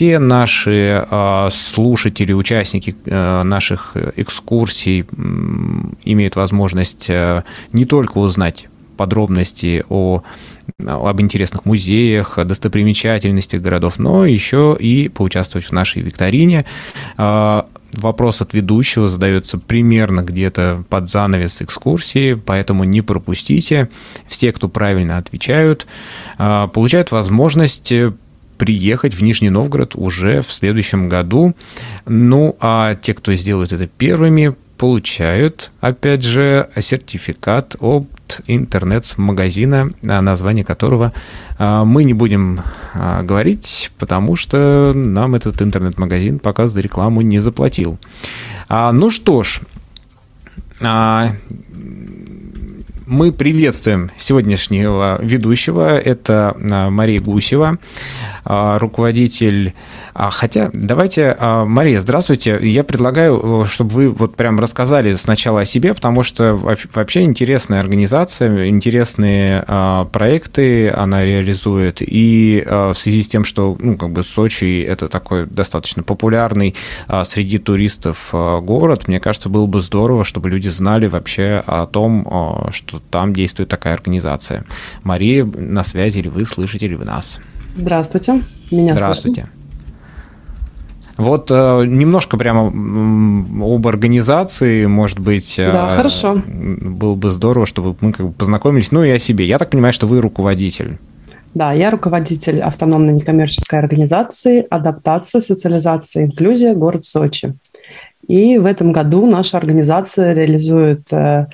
[0.00, 1.06] все наши
[1.50, 5.04] слушатели, участники наших экскурсий
[6.06, 10.22] имеют возможность не только узнать подробности о
[10.86, 16.64] об интересных музеях, достопримечательностях городов, но еще и поучаствовать в нашей викторине.
[17.18, 23.90] А, вопрос от ведущего задается примерно где-то под занавес экскурсии, поэтому не пропустите.
[24.28, 25.86] Все, кто правильно отвечают,
[26.38, 27.92] а, получают возможность
[28.60, 31.54] приехать в Нижний Новгород уже в следующем году.
[32.04, 38.06] Ну, а те, кто сделают это первыми, получают, опять же, сертификат от
[38.46, 41.14] интернет-магазина, название которого
[41.58, 42.60] а, мы не будем
[42.92, 47.98] а, говорить, потому что нам этот интернет-магазин пока за рекламу не заплатил.
[48.68, 49.62] А, ну что ж,
[53.10, 55.98] мы приветствуем сегодняшнего ведущего.
[55.98, 56.54] Это
[56.90, 57.78] Мария Гусева,
[58.44, 59.74] руководитель
[60.14, 62.58] а, хотя, давайте, а, Мария, здравствуйте.
[62.60, 67.80] Я предлагаю, э, чтобы вы вот прям рассказали сначала о себе, потому что вообще интересная
[67.80, 71.98] организация, интересные а, проекты она реализует.
[72.00, 76.74] И в связи с тем, что, ну, как бы Сочи это такой достаточно популярный
[77.24, 82.99] среди туристов город, мне кажется, было бы здорово, чтобы люди знали вообще о том, что
[83.10, 84.64] там действует такая организация.
[85.02, 87.40] Мария, на связи или вы слышите ли вы нас?
[87.74, 88.42] Здравствуйте.
[88.70, 89.42] Меня Здравствуйте.
[89.42, 89.60] Слышно?
[91.20, 95.54] Вот э, немножко прямо об организации, может быть.
[95.58, 96.42] Да, э, хорошо.
[96.46, 98.90] Было бы здорово, чтобы мы как бы познакомились.
[98.90, 99.46] Ну и о себе.
[99.46, 100.98] Я так понимаю, что вы руководитель.
[101.52, 106.74] Да, я руководитель автономной некоммерческой организации «Адаптация, социализация, инклюзия.
[106.74, 107.54] Город Сочи».
[108.26, 111.48] И в этом году наша организация реализует э,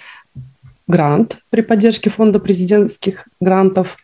[0.87, 3.97] грант при поддержке фонда президентских грантов,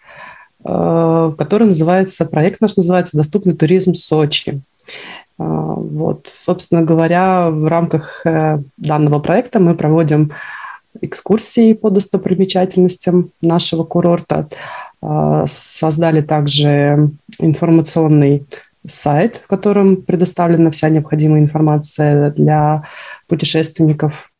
[0.64, 4.60] э, который называется, проект наш называется «Доступный туризм Сочи».
[5.38, 10.32] А, вот, собственно говоря, в рамках э, данного проекта мы проводим
[11.00, 14.48] экскурсии по достопримечательностям нашего курорта.
[15.46, 18.46] Создали также информационный
[18.86, 22.84] сайт, в котором предоставлена вся необходимая информация для
[23.28, 24.31] путешественников,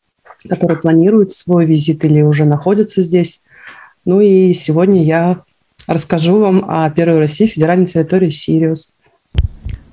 [0.47, 3.43] которые планируют свой визит или уже находятся здесь.
[4.05, 5.43] Ну и сегодня я
[5.87, 8.95] расскажу вам о первой России федеральной территории Сириус–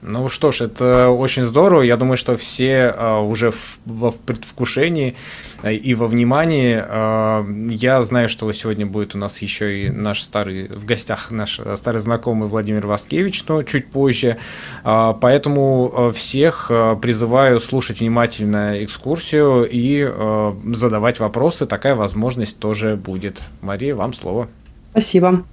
[0.02, 1.82] ну что ж, это очень здорово.
[1.82, 5.14] Я думаю, что все а, уже в, в предвкушении
[5.62, 6.82] а, и во внимании.
[6.82, 11.60] А, я знаю, что сегодня будет у нас еще и наш старый в гостях наш
[11.74, 14.38] старый знакомый Владимир Васкевич, но чуть позже.
[14.84, 16.70] А, поэтому а, всех
[17.02, 21.66] призываю слушать внимательно экскурсию и а, задавать вопросы.
[21.66, 23.42] Такая возможность тоже будет.
[23.60, 24.48] Мария, вам слово.
[24.92, 25.44] Спасибо.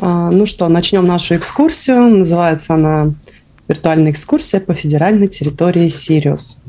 [0.00, 2.08] А, ну что, начнем нашу экскурсию.
[2.08, 3.14] Называется она
[3.66, 6.60] «Виртуальная экскурсия по федеральной территории Сириус».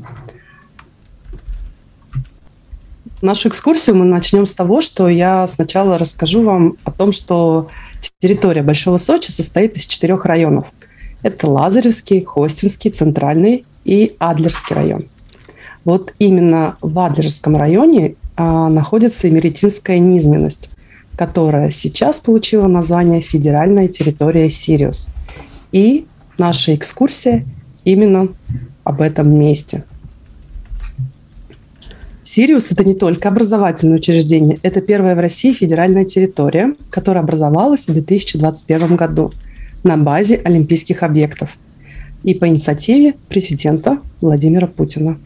[3.22, 7.68] Нашу экскурсию мы начнем с того, что я сначала расскажу вам о том, что
[8.18, 10.72] территория Большого Сочи состоит из четырех районов.
[11.22, 15.04] Это Лазаревский, Хостинский, Центральный и Адлерский район.
[15.84, 20.70] Вот именно в Адлерском районе а, находится Эмеретинская низменность
[21.20, 25.08] которая сейчас получила название «Федеральная территория Сириус».
[25.70, 26.06] И
[26.38, 27.44] наша экскурсия
[27.84, 28.28] именно
[28.84, 29.84] об этом месте.
[32.22, 37.92] Сириус– это не только образовательное учреждение, это первая в России федеральная территория, которая образовалась в
[37.92, 39.34] 2021 году
[39.82, 41.58] на базе олимпийских объектов
[42.22, 45.18] и по инициативе президента Владимира Путина.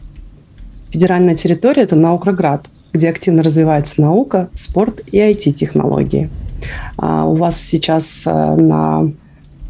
[0.89, 6.29] Федеральная территория– это Наукроград, где активно развивается наука, спорт и IT-технологии.
[6.97, 9.11] А, у вас сейчас э, на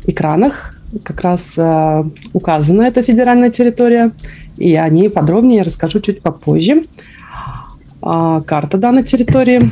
[0.05, 2.03] экранах как раз э,
[2.33, 4.11] указана эта федеральная территория,
[4.57, 6.85] и о ней подробнее я расскажу чуть попозже.
[8.01, 9.71] А, карта данной территории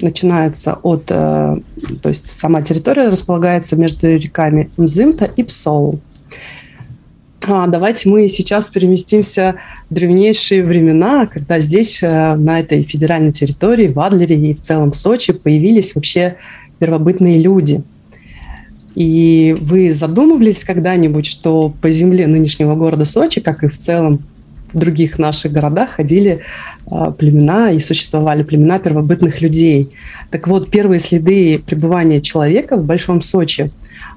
[0.00, 1.60] начинается от, э,
[2.02, 5.98] то есть сама территория располагается между реками Мзымта и Псоу.
[7.46, 9.56] А, давайте мы сейчас переместимся
[9.88, 14.90] в древнейшие времена, когда здесь, э, на этой федеральной территории, в Адлере и в целом
[14.90, 16.36] в Сочи появились вообще
[16.78, 17.82] первобытные люди.
[18.94, 24.24] И вы задумывались когда-нибудь, что по земле нынешнего города Сочи, как и в целом
[24.72, 26.40] в других наших городах, ходили
[26.90, 29.90] э, племена и существовали племена первобытных людей.
[30.30, 33.70] Так вот, первые следы пребывания человека в Большом Сочи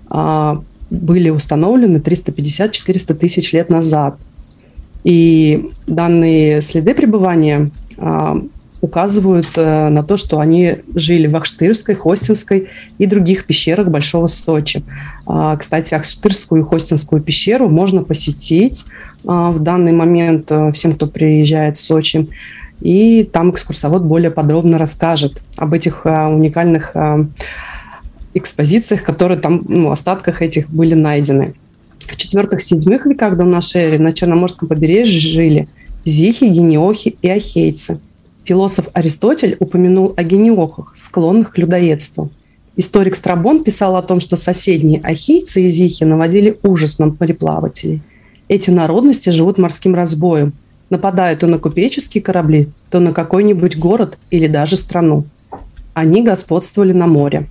[0.09, 4.17] а, были установлены 350-400 тысяч лет назад.
[5.03, 8.39] И данные следы пребывания а,
[8.81, 12.67] указывают а, на то, что они жили в Ахштырской, Хостинской
[12.99, 14.83] и других пещерах Большого Сочи.
[15.25, 18.85] А, кстати, Акштырскую и Хостинскую пещеру можно посетить
[19.25, 22.27] а, в данный момент э, всем, кто приезжает в Сочи.
[22.81, 26.95] И там экскурсовод более подробно расскажет об этих а, уникальных
[28.33, 31.55] экспозициях, которые там, ну, остатках этих были найдены.
[31.99, 35.67] В четвертых-седьмых веках до нашей эры на Черноморском побережье жили
[36.05, 37.99] зихи, гениохи и ахейцы.
[38.43, 42.31] Философ Аристотель упомянул о гениохах, склонных к людоедству–
[42.77, 48.01] Историк Страбон писал о том, что соседние ахийцы и зихи наводили ужас на мореплавателей.
[48.47, 50.53] Эти народности живут морским разбоем,
[50.89, 55.25] нападая то на купеческие корабли, то на какой-нибудь город или даже страну.
[55.93, 57.47] Они господствовали на море.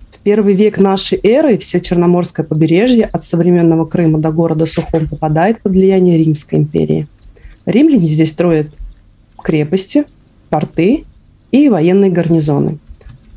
[0.00, 5.60] В первый век нашей эры все Черноморское побережье от современного Крыма до города Сухом попадает
[5.60, 7.06] под влияние Римской империи.
[7.66, 8.68] Римляне здесь строят
[9.42, 10.04] крепости,
[10.48, 11.04] порты
[11.52, 12.78] и военные гарнизоны.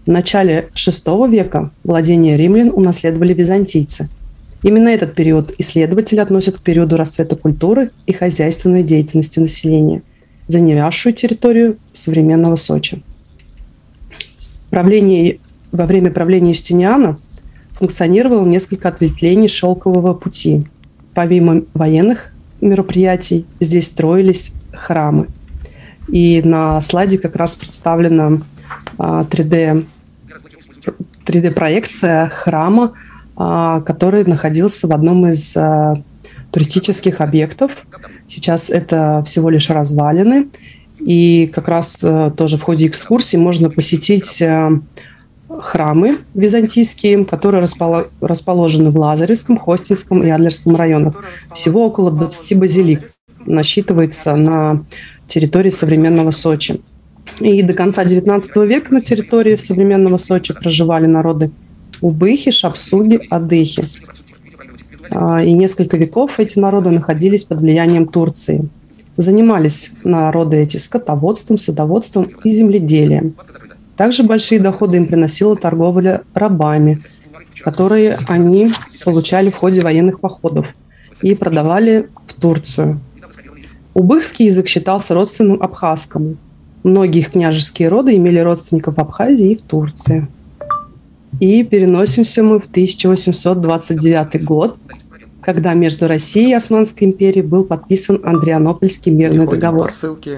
[0.05, 4.09] В начале VI века владения римлян унаследовали византийцы.
[4.63, 10.01] Именно этот период исследователи относят к периоду расцвета культуры и хозяйственной деятельности населения,
[10.47, 13.03] занявшую территорию современного Сочи.
[14.39, 15.41] В правлении,
[15.71, 17.19] во время правления Юстиниана
[17.73, 20.67] функционировало несколько ответвлений шелкового пути.
[21.13, 25.27] Помимо военных мероприятий здесь строились храмы–
[26.07, 28.39] и на слайде как раз представлена
[28.97, 29.85] 3D,
[30.87, 30.91] а,
[31.25, 32.93] 3D-проекция храма,
[33.35, 35.95] а, который находился в одном из а,
[36.51, 37.85] туристических объектов.
[38.27, 40.47] Сейчас это всего лишь развалины.
[40.99, 41.97] И как раз
[42.35, 44.41] тоже в ходе экскурсии можно посетить
[45.61, 47.65] храмы византийские, которые
[48.21, 51.15] расположены в Лазаревском, Хостинском и Адлерском районах.
[51.53, 53.07] Всего около 20 базилик
[53.45, 54.83] насчитывается на
[55.27, 56.81] территории современного Сочи.
[57.39, 61.51] И до конца XIX века на территории современного Сочи проживали народы
[62.01, 63.85] Убыхи, Шапсуги, Адыхи.
[65.09, 68.67] А, и несколько веков эти народы находились под влиянием Турции.
[69.17, 73.35] Занимались народы эти скотоводством, садоводством и земледелием.
[73.97, 77.01] Также большие доходы им приносила торговля рабами,
[77.63, 78.71] которые они
[79.03, 80.75] получали в ходе военных походов
[81.23, 82.99] и продавали в Турцию.
[83.95, 86.37] Убыхский язык считался родственным абхазскому.
[86.83, 90.27] Многие их княжеские роды имели родственников в Абхазии и в Турции.
[91.39, 94.77] И переносимся мы в 1829 год,
[95.41, 100.29] когда между Россией и Османской империей был подписан Андрианопольский мирный Переходим договор, по,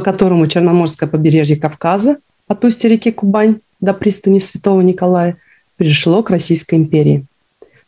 [0.00, 5.36] по которому Черноморское побережье Кавказа от устья реки Кубань до пристани Святого Николая
[5.76, 7.26] перешло к Российской империи.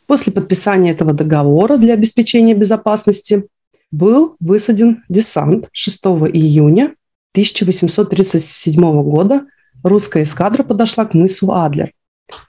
[0.06, 3.47] После подписания этого договора для обеспечения безопасности
[3.91, 6.05] был высаден десант 6
[6.35, 6.94] июня
[7.32, 9.47] 1837 года.
[9.82, 11.93] Русская эскадра подошла к мысу Адлер.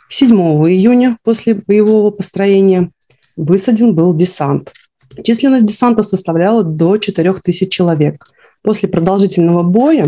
[0.10, 0.30] 7
[0.68, 2.92] июня после боевого построения
[3.38, 4.74] высаден был десант.
[5.24, 8.28] Численность десанта составляла до 4000 человек.
[8.64, 10.08] После продолжительного боя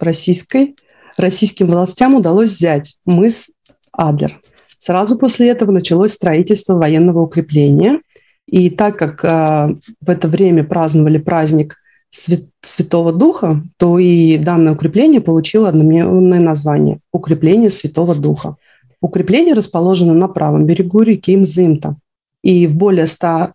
[0.00, 0.76] российской,
[1.16, 3.50] российским властям удалось взять мыс
[3.92, 4.40] Адлер.
[4.78, 8.00] Сразу после этого началось строительство военного укрепления–
[8.46, 11.76] и так как э, в это время праздновали праздник
[12.10, 18.56] Святого Духа, то и данное укрепление получило одноименное название– Укрепление Святого Духа.
[19.00, 21.96] Укрепление расположено на правом берегу реки Мзымта.
[22.42, 23.54] И в более 100,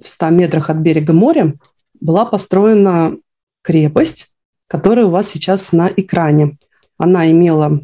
[0.00, 1.54] 100 метрах от берега моря
[2.00, 3.16] была построена
[3.68, 4.28] крепость,
[4.66, 6.56] которая у вас сейчас на экране.
[6.96, 7.80] Она имела...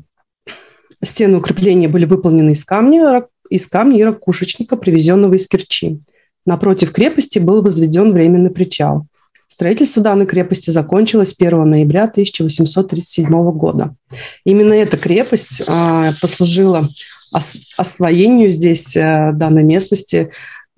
[1.02, 6.00] Стены укрепления были выполнены из камня, из камня и ракушечника, привезенного из Керчи.
[6.46, 9.06] Напротив крепости был возведен временный причал.
[9.46, 13.94] Строительство данной крепости закончилось 1 ноября 1837 года.
[14.46, 16.88] Именно эта крепость а, послужила
[17.76, 20.30] освоению здесь а, данной местности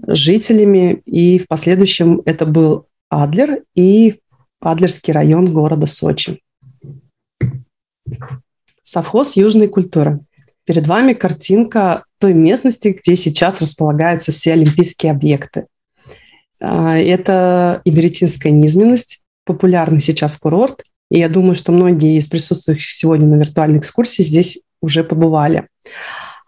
[0.05, 4.17] жителями, и в последующем это был Адлер и
[4.61, 6.43] Адлерский район города Сочи.
[8.83, 10.21] Совхоз южной культуры.
[10.65, 15.67] Перед вами картинка той местности, где сейчас располагаются все олимпийские объекты.
[16.61, 20.85] А, это Иберитинская низменность, популярный сейчас курорт.
[21.11, 25.69] И я думаю, что многие из присутствующих сегодня на виртуальной экскурсии здесь уже побывали.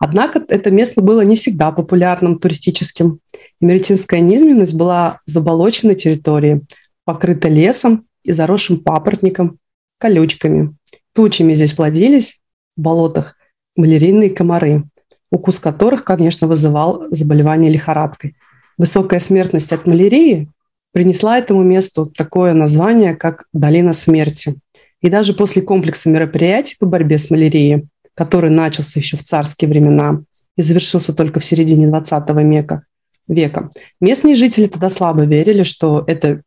[0.00, 3.20] Однако это место было не всегда популярным туристическим.
[3.60, 6.62] Эмеретинская низменность была заболоченной территорией,
[7.08, 9.56] покрыта лесом и заросшим папоротником,
[9.96, 10.76] колючками.
[11.14, 12.42] Тучами здесь плодились
[12.76, 13.36] в болотах
[13.76, 14.84] малярийные комары,
[15.32, 18.36] укус которых, конечно, вызывал заболевание лихорадкой.
[18.76, 20.50] Высокая смертность от малярии
[20.92, 24.56] принесла этому месту такое название, как «Долина смерти».
[25.00, 30.22] И даже после комплекса мероприятий по борьбе с малярией который начался еще в царские времена
[30.56, 32.82] и завершился только в середине 20 века,
[33.28, 33.70] века.
[33.98, 36.42] Местные жители тогда слабо верили, что эта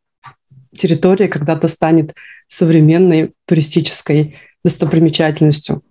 [0.74, 2.14] территория когда-то станет
[2.46, 5.82] современной туристической достопримечательностью.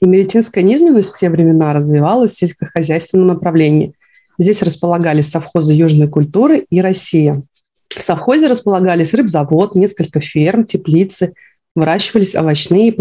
[0.00, 3.94] И меретинская низменность в те времена развивалась в сельскохозяйственном направлении.
[4.38, 7.42] Здесь располагались совхозы южной культуры и Россия.
[7.88, 11.34] В совхозе располагались рыбзавод, несколько ферм, теплицы,
[11.74, 12.96] выращивались овощные и,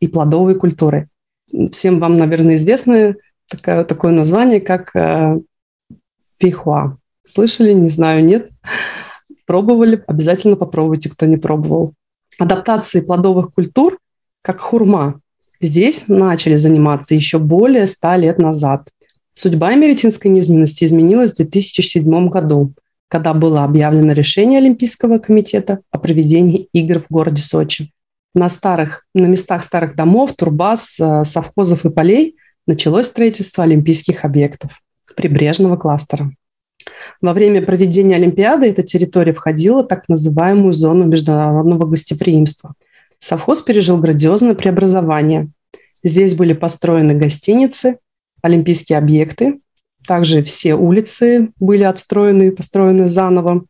[0.00, 1.08] и плодовые культуры.
[1.70, 3.14] Всем вам, наверное, известно
[3.48, 5.38] такое, такое название, как э,
[6.38, 6.98] фихуа.
[7.24, 7.72] Слышали?
[7.72, 8.50] Не знаю, нет.
[9.46, 10.02] Пробовали?
[10.06, 11.94] Обязательно попробуйте, кто не пробовал.
[12.38, 13.98] Адаптации плодовых культур,
[14.42, 15.20] как хурма,
[15.60, 18.88] здесь начали заниматься еще более ста лет назад.
[19.34, 22.72] Судьба меретинской низменности изменилась в 2007 году,
[23.08, 27.92] когда было объявлено решение Олимпийского комитета о проведении игр в городе Сочи.
[28.34, 32.36] На, старых, на местах старых домов, турбаз, э, совхозов и полей
[32.66, 34.72] началось строительство олимпийских объектов
[35.16, 36.32] прибрежного кластера.
[37.20, 42.74] Во время проведения Олимпиады эта территория входила в так называемую зону международного гостеприимства.
[43.18, 45.48] Совхоз пережил грандиозное преобразование.
[46.02, 47.98] Здесь были построены гостиницы,
[48.42, 49.60] олимпийские объекты,
[50.06, 53.64] также все улицы были отстроены, построены заново,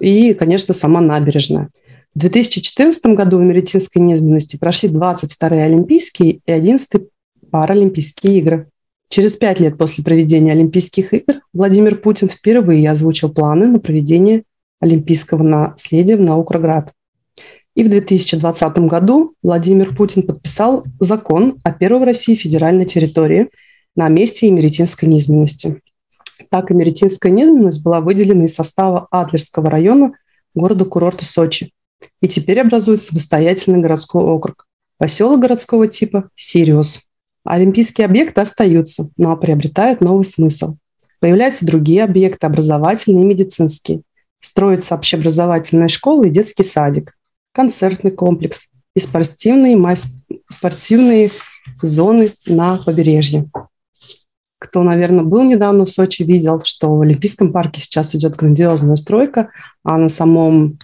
[0.00, 1.70] и, конечно, сама набережная.
[2.14, 7.06] В 2014 году в Меретинской низменности прошли 22-е Олимпийские и 11-е
[7.50, 8.68] Паралимпийские игры.
[9.08, 14.44] Через пять лет после проведения Олимпийских игр Владимир Путин впервые озвучил планы на проведение
[14.80, 16.92] олимпийского наследия в Наукроград.
[17.74, 23.50] И в 2020 году Владимир Путин подписал закон о первой в России федеральной территории
[23.96, 25.80] на месте Емеретинской низменности.
[26.50, 30.14] Так, Емеретинская низменность была выделена из состава Адлерского района
[30.54, 31.72] города-курорта Сочи
[32.20, 34.66] и теперь образует самостоятельный городской округ.
[34.98, 37.00] Поселок городского типа– Сириус.
[37.44, 40.76] Олимпийские объекты остаются, но приобретают новый смысл.
[41.20, 44.02] Появляются другие объекты, образовательные и медицинские.
[44.40, 47.16] Строится общеобразовательная школа и детский садик,
[47.52, 49.78] концертный комплекс и спортивные,
[50.48, 51.30] спортивные
[51.82, 53.48] зоны на побережье.
[54.58, 59.50] Кто, наверное, был недавно в Сочи, видел, что в Олимпийском парке сейчас идет грандиозная стройка,
[59.82, 60.78] а на самом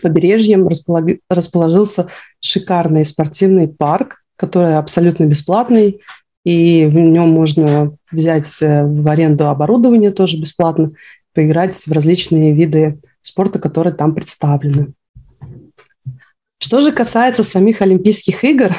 [0.00, 0.58] побережье
[1.28, 2.08] расположился
[2.40, 6.00] шикарный спортивный парк, который абсолютно бесплатный,
[6.44, 10.92] и в нем можно взять э, в аренду оборудование тоже бесплатно,
[11.34, 14.92] поиграть в различные виды спорта, которые там представлены.
[16.58, 18.74] Что же касается самих Олимпийских игр,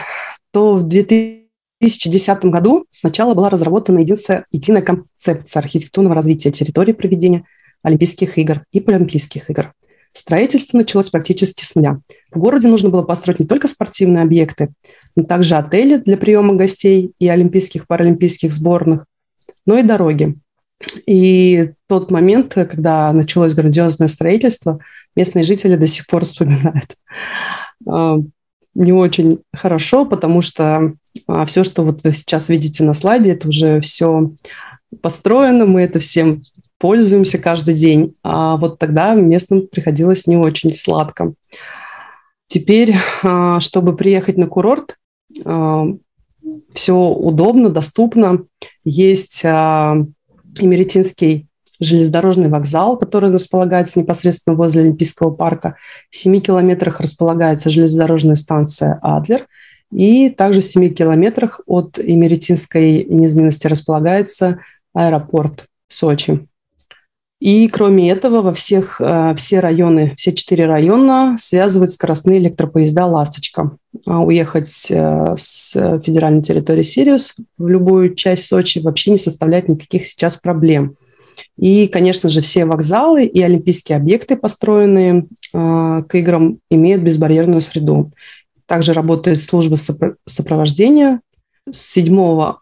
[0.52, 7.46] то в 2010 году сначала была разработана единая концепция архитектурного развития территории проведения
[7.82, 9.74] Олимпийских игр и Паралимпийских игр.
[10.14, 12.00] Строительство началось практически с нуля.
[12.32, 14.70] В городе нужно было построить не только спортивные объекты,
[15.16, 19.06] но также отели для приема гостей и олимпийских, паралимпийских сборных,
[19.66, 20.36] но и дороги.
[21.08, 24.80] И тот момент, когда началось грандиозное строительство,
[25.16, 26.98] местные жители до сих пор вспоминают.
[27.88, 28.18] А,
[28.76, 30.94] не очень хорошо, потому что
[31.28, 34.32] а, все, что вот вы сейчас видите на слайде, это уже все
[35.02, 36.44] построено, мы это всем
[36.84, 38.16] пользуемся каждый день.
[38.24, 41.34] А вот тогда местным приходилось не очень сладко.
[42.48, 44.98] Теперь, а, чтобы приехать на курорт,
[45.46, 45.86] а,
[46.74, 48.44] все удобно, доступно.
[48.84, 51.48] Есть Эмеретинский
[51.80, 55.78] железнодорожный вокзал, который располагается непосредственно возле Олимпийского парка.
[56.10, 59.48] В 7 километрах располагается железнодорожная станция «Адлер».
[59.90, 64.60] И также в 7 километрах от Эмеретинской низменности располагается
[64.94, 66.46] аэропорт Сочи.
[67.44, 73.72] И кроме этого, во всех, э, все районы, все четыре района связывают скоростные электропоезда «Ласточка».
[74.06, 75.74] А уехать э, с
[76.06, 80.96] федеральной территории Сириус в любую часть Сочи вообще не составляет никаких сейчас проблем.
[81.58, 88.14] И, конечно же, все вокзалы и олимпийские объекты, построенные э, к играм, имеют безбарьерную среду.
[88.68, 89.76] Также работает служба
[90.26, 91.20] сопровождения.
[91.70, 92.54] С 7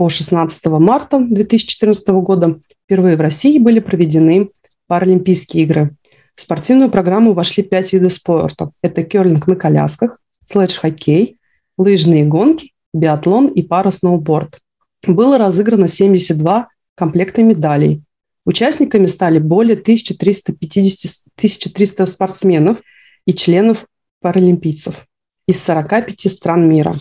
[0.00, 4.48] по 16 марта 2014 года впервые в России были проведены
[4.86, 5.94] Паралимпийские игры.
[6.34, 8.70] В спортивную программу вошли пять видов спорта.
[8.80, 10.16] Это керлинг на колясках,
[10.46, 11.36] слэдж-хоккей,
[11.76, 14.58] лыжные гонки, биатлон и пара-сноуборд.
[15.06, 18.02] Было разыграно 72 комплекта медалей.
[18.46, 22.78] Участниками стали более 1350 1300 спортсменов
[23.26, 23.84] и членов
[24.22, 25.06] паралимпийцев
[25.46, 26.96] из 45 стран мира.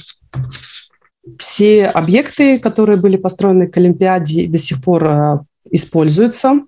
[1.37, 5.39] Все объекты, которые были построены к Олимпиаде, до сих пор э,
[5.71, 6.61] используются.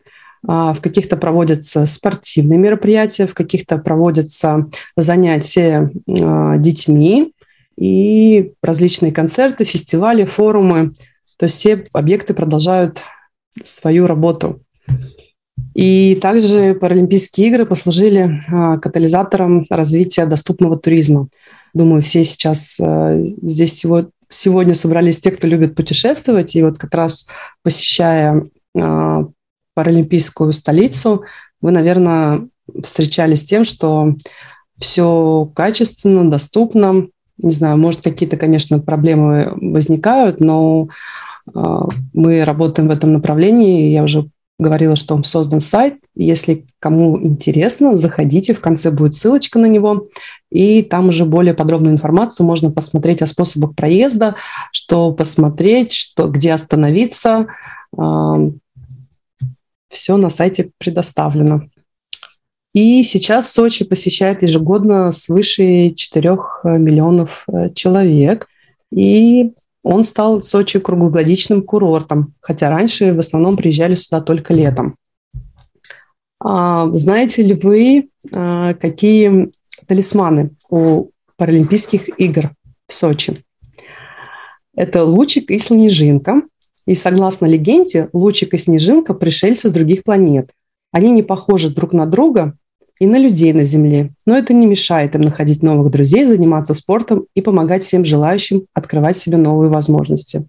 [0.47, 4.67] А, в каких-то проводятся спортивные мероприятия, в каких-то проводятся
[4.97, 7.33] занятия а, детьми.
[7.77, 10.91] и различные концерты, фестивали, форумы.
[11.37, 13.01] То есть все объекты продолжают
[13.63, 14.61] свою работу.
[15.73, 21.27] И также Паралимпийские игры послужили а, катализатором развития доступного туризма.
[21.73, 23.85] Думаю, все сейчас здесь
[24.31, 27.27] сегодня собрались те, кто любит путешествовать, и вот как раз
[27.63, 29.25] посещая а,
[29.75, 31.23] паралимпийскую столицу,
[31.61, 32.47] вы, наверное,
[32.83, 34.15] встречались с тем, что
[34.77, 37.07] все качественно, доступно.
[37.37, 40.89] Не знаю, может, какие-то, конечно, проблемы возникают, но
[41.53, 43.91] мы работаем в этом направлении.
[43.91, 44.29] Я уже
[44.61, 45.95] говорила, что создан сайт.
[46.15, 50.07] Если кому интересно, заходите, в конце будет ссылочка на него,
[50.51, 54.35] и там уже более подробную информацию можно посмотреть о способах проезда,
[54.71, 57.47] что посмотреть, что, где остановиться.
[59.89, 61.63] Все на сайте предоставлено.
[62.73, 66.29] И сейчас Сочи посещает ежегодно свыше 4
[66.63, 68.47] миллионов э, человек.
[68.91, 69.51] И
[69.83, 74.95] он стал Сочи круглогодичным курортом, хотя раньше в основном приезжали сюда только летом.
[76.39, 79.51] А, знаете ли вы, а, какие
[79.87, 82.51] талисманы у Паралимпийских игр
[82.87, 83.37] в Сочи?
[84.75, 86.43] Это лучик и снежинка.
[86.87, 90.51] И согласно легенде, лучик и снежинка– пришельцы с других планет.
[90.91, 92.57] Они не похожи друг на друга,
[93.01, 94.11] и на людей на Земле.
[94.27, 99.17] Но это не мешает им находить новых друзей, заниматься спортом и помогать всем желающим открывать
[99.17, 100.45] себе новые возможности.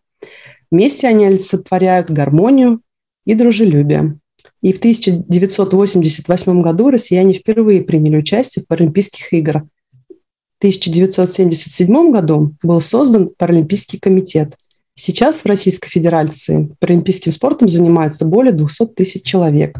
[0.70, 2.82] Вместе они олицетворяют гармонию
[3.24, 4.18] и дружелюбие.
[4.60, 9.62] И в 1988 году россияне впервые приняли участие в Паралимпийских играх.
[10.10, 14.56] В 1977 году был создан Паралимпийский комитет.
[14.94, 19.78] Сейчас в Российской Федерации паралимпийским спортом занимаются более 200 тысяч человек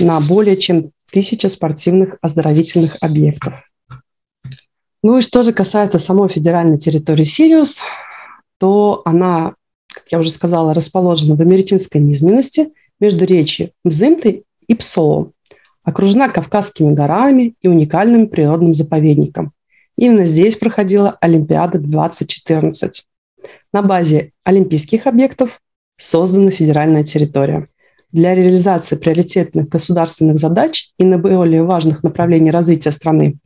[0.00, 3.54] на более чем тысяча спортивных оздоровительных объектов.
[5.02, 7.80] Ну и что же касается самой федеральной территории Сириус,
[8.58, 9.54] то она,
[9.92, 15.32] как я уже сказала, расположена в Америтинской низменности между речи Мзымтой и Псоо,
[15.84, 19.52] окружена Кавказскими горами и уникальным природным заповедником.
[19.96, 23.04] Именно здесь проходила Олимпиада 2014.
[23.72, 25.60] На базе олимпийских объектов
[25.96, 27.68] создана федеральная территория
[28.12, 33.36] для реализации приоритетных государственных задач и наиболее важных направлений развития страны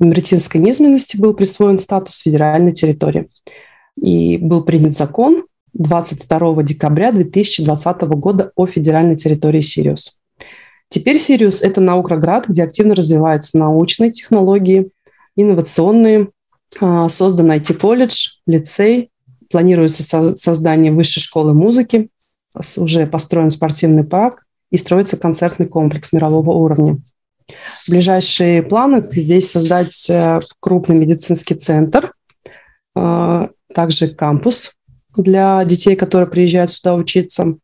[0.00, 3.28] Емеретинской низменности был присвоен статус федеральной территории.
[4.00, 10.18] И был принят закон 22 декабря 2020 года о федеральной территории Сириус.
[10.88, 14.90] Теперь Сириус– это наукоград, где активно развиваются научные технологии,
[15.36, 16.28] инновационные,
[16.80, 19.10] а, создан IT-колледж, лицей,
[19.50, 20.02] планируется
[20.34, 22.08] создание высшей школы музыки,
[22.76, 26.98] уже построен спортивный парк и строится концертный комплекс мирового уровня.
[27.86, 32.12] Ближайшие планы здесь создать э, крупный медицинский центр,
[32.94, 34.74] э, также кампус
[35.16, 37.56] для детей, которые приезжают сюда учиться.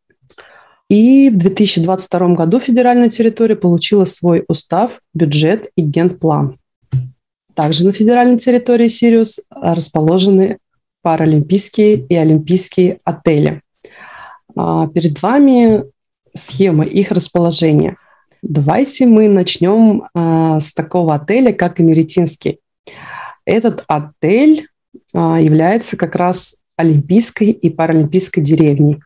[0.88, 6.58] И в 2022 году федеральная территория получила свой устав, бюджет и генплан.
[7.54, 10.58] Также на федеральной территории Сириус расположены
[11.02, 13.62] паралимпийские и олимпийские отели.
[14.56, 15.84] А, перед вами
[16.34, 17.96] схема их расположения.
[18.42, 22.60] Давайте мы начнем а, с такого отеля, как Эмеретинский.
[23.44, 24.66] Этот отель
[25.12, 29.00] а, является как раз олимпийской и паралимпийской деревней.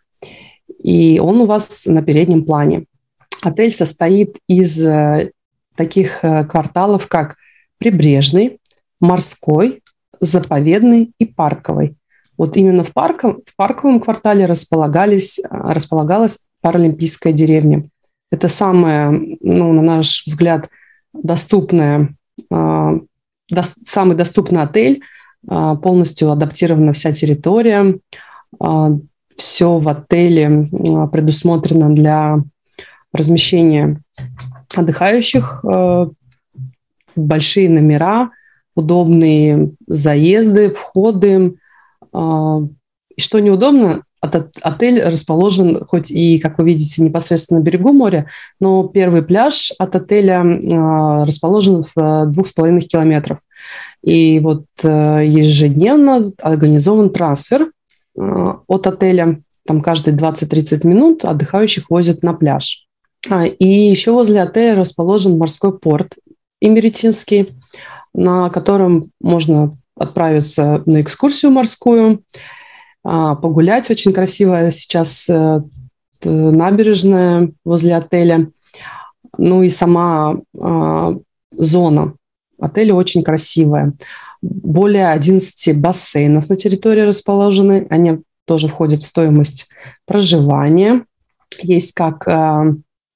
[0.82, 2.84] И он у вас на переднем плане.
[3.42, 5.30] Отель состоит из э,
[5.74, 7.36] таких э, кварталов, как
[7.78, 8.58] Прибрежный,
[9.00, 9.82] Морской,
[10.20, 11.97] Заповедный и Парковый.
[12.38, 17.84] Вот именно в, парком, в парковом квартале располагались, а, располагалась паралимпийская деревня.
[18.30, 20.68] Это самая, ну, на наш взгляд,
[21.12, 22.14] доступная,
[22.50, 23.00] э,
[23.50, 25.00] до, самый доступный отель,
[25.48, 27.98] э, полностью адаптирована вся территория,
[29.36, 30.66] все в отеле
[31.12, 32.38] предусмотрено для
[33.12, 34.00] размещения
[34.74, 35.64] отдыхающих,
[37.14, 38.30] большие номера,
[38.74, 41.67] удобные заезды, входы, а,
[43.16, 48.26] и что неудобно, отель расположен, хоть и, как вы видите, непосредственно на берегу моря,
[48.60, 53.38] но первый пляж от отеля а, расположен в двух с половиной километров.
[54.02, 57.70] И вот э, ежедневно организован трансфер
[58.18, 59.40] а, от отеля.
[59.66, 62.86] Там каждые 20-30 минут отдыхающих возят на пляж.
[63.58, 66.14] И еще возле отеля расположен морской порт
[66.60, 67.50] Имеретинский,
[68.14, 72.22] на котором можно отправиться на экскурсию морскую,
[73.04, 73.90] а, погулять.
[73.90, 75.60] Очень красивая сейчас э,
[76.24, 78.50] набережная возле отеля.
[79.36, 81.16] Ну и сама а,
[81.52, 82.14] зона
[82.60, 83.92] отеля очень красивая.
[84.40, 87.86] более 11 бассейнов на территории расположены.
[87.90, 89.68] Они тоже входят в стоимость
[90.06, 91.04] проживания.
[91.60, 92.74] Есть как э,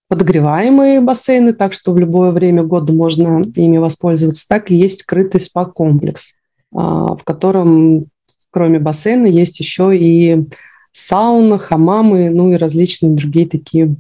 [0.09, 5.41] подогреваемые бассейны, так что в любое время года можно ими воспользоваться, так и есть скрытый
[5.41, 6.35] спа-комплекс,
[6.73, 8.07] в котором
[8.51, 10.47] кроме бассейна есть еще и
[10.93, 13.97] сауна, хамамы, ну и различные другие такие.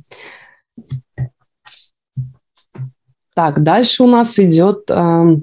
[3.34, 5.36] Так, дальше у нас идет, э,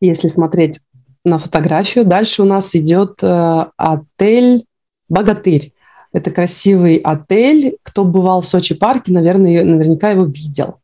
[0.00, 0.80] если смотреть
[1.24, 4.64] на фотографию, дальше у нас идет отель
[5.08, 5.72] «Богатырь».
[6.12, 7.76] Это красивый отель.
[7.82, 10.80] Кто бывал в Сочи парке, наверное, наверняка его видел.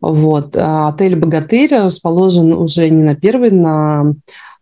[0.00, 0.56] Вот.
[0.56, 4.14] А отель «Богатырь» расположен уже не на первой, на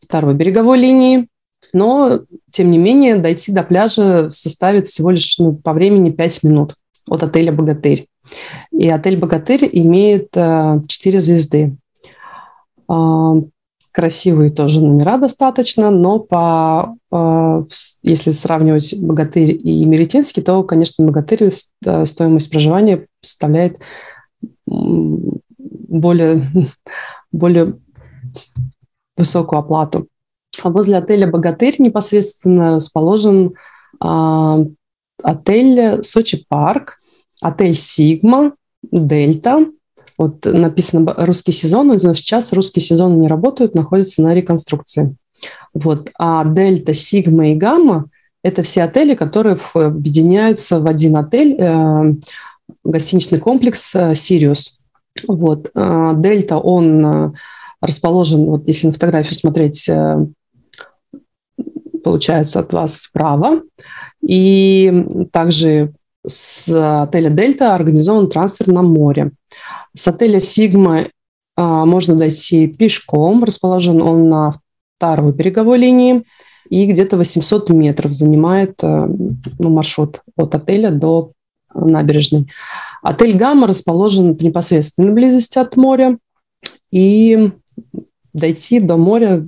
[0.05, 1.29] второй береговой линии.
[1.73, 2.21] Но,
[2.53, 6.77] тем не менее, дойти до пляжа составит всего лишь ну, по времени 5 минут
[7.09, 8.07] от отеля «Богатырь».
[8.71, 11.77] И отель «Богатырь» имеет 4 э, звезды.
[12.89, 13.35] А,
[13.93, 17.65] красивые тоже номера достаточно, но по, э,
[18.03, 21.51] если сравнивать «Богатырь» и «Меретинский», то, конечно, «Богатырь»
[21.85, 23.79] э, стоимость проживания составляет
[24.67, 26.47] более,
[27.33, 27.79] более
[29.17, 30.09] высокую оплату.
[30.63, 33.55] А возле отеля «Богатырь» непосредственно расположен
[34.03, 34.67] э,
[35.23, 37.01] отель «Сочи Парк»,
[37.41, 38.53] отель «Сигма»,
[38.91, 39.67] «Дельта»,
[40.17, 45.17] вот написано русский сезон, но сейчас русский сезон не работают, находятся на реконструкции.
[45.73, 46.11] Вот.
[46.19, 48.07] А дельта, сигма и гамма–
[48.43, 52.15] это все отели, которые объединяются в один отель, э,
[52.85, 54.79] гостиничный комплекс э, «Сириус».
[55.27, 55.71] Вот.
[55.75, 57.33] Э, дельта, он э,
[57.85, 60.27] расположен, вот если на фотографию смотреть, э,
[62.03, 63.63] получается от вас справа.
[64.23, 65.93] И также
[66.27, 66.69] с
[67.03, 69.33] отеля «Дельта» организован трансфер на море.
[69.95, 71.09] С отеля «Сигма»
[71.57, 73.45] а, можно дойти пешком.
[73.45, 74.53] Расположен он на
[74.97, 76.25] второй береговой линии.
[76.71, 79.07] И где-то 800 метров занимает а,
[79.59, 81.33] ну, маршрут от отеля до
[81.75, 82.51] набережной.
[83.03, 86.19] Отель «Гамма» расположен в непосредственной близости от моря.
[86.91, 87.51] И
[88.35, 89.47] дойти до моря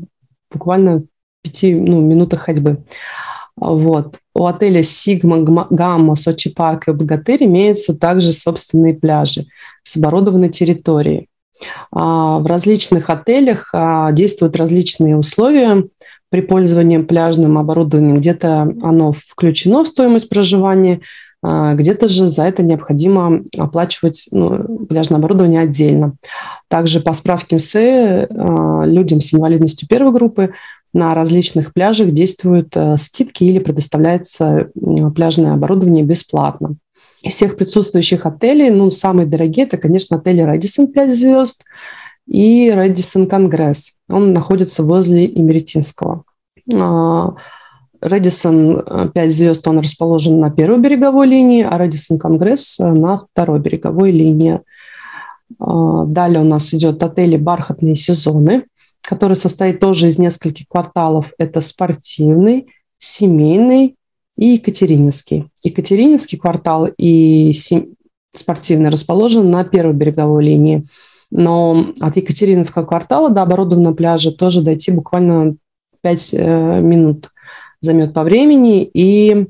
[0.50, 1.04] буквально в
[1.42, 2.84] пяти ну, минутах ходьбы.
[3.56, 4.16] Вот.
[4.34, 5.38] У отеля «Сигма»,
[5.70, 9.46] «Гамма», «Сочи парк» и «Богатырь» имеются также собственные пляжи
[9.82, 11.28] с оборудованной территорией.
[11.90, 15.84] А, в различных отелях а, действуют различные условия
[16.28, 18.18] при пользовании пляжным оборудованием.
[18.18, 21.00] Где-то оно включено в стоимость проживания,
[21.74, 26.14] где-то же за это необходимо оплачивать ну, пляжное оборудование отдельно.
[26.68, 28.26] Также по справке МСЭ
[28.84, 30.54] людям с инвалидностью первой группы
[30.96, 34.70] на различных пляжах действуют э, скидки или предоставляется
[35.14, 36.76] пляжное оборудование бесплатно.
[37.22, 41.64] Из всех присутствующих отелей, ну, самые дорогие, это, конечно, отель «Рэдисон» 5 звезд
[42.26, 43.96] и «Рэдисон Конгресс».
[44.08, 46.24] Он находится возле Эмеретинского.
[48.06, 54.10] «Рэдисон» 5 звезд, он расположен на первой береговой линии, а «Рэдисон Конгресс» на второй береговой
[54.10, 54.60] линии.
[55.58, 58.64] А, далее у нас идет отели «Бархатные сезоны»
[59.06, 61.32] который состоит тоже из нескольких кварталов.
[61.38, 62.66] Это спортивный,
[62.98, 63.96] семейный
[64.36, 65.46] и Екатерининский.
[65.62, 67.52] Екатерининский квартал и
[68.34, 70.86] спортивный расположен на первой береговой линии.
[71.30, 75.56] Но от Екатерининского квартала до оборудованного пляжа тоже дойти буквально
[76.02, 77.30] 5 э, минут
[77.80, 78.84] займет по времени.
[78.84, 79.46] И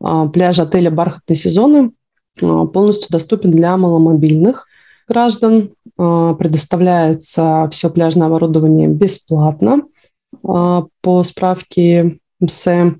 [0.00, 1.92] а, пляж отеля «Бархатные сезоны»
[2.40, 4.66] а, полностью доступен для маломобильных
[5.08, 5.70] граждан.
[5.96, 9.82] А, предоставляется все пляжное оборудование бесплатно
[10.42, 12.96] по справке МСЭ.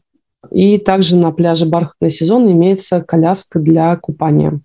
[0.51, 4.61] И также на пляже «Бархатный сезон» имеется коляска для купания.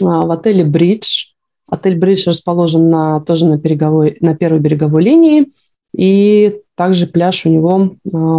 [0.00, 1.32] В отеле «Бридж».
[1.68, 5.52] Отель «Бридж» расположен на, тоже на, береговой, на первой береговой линии.
[5.96, 7.96] И также пляж у него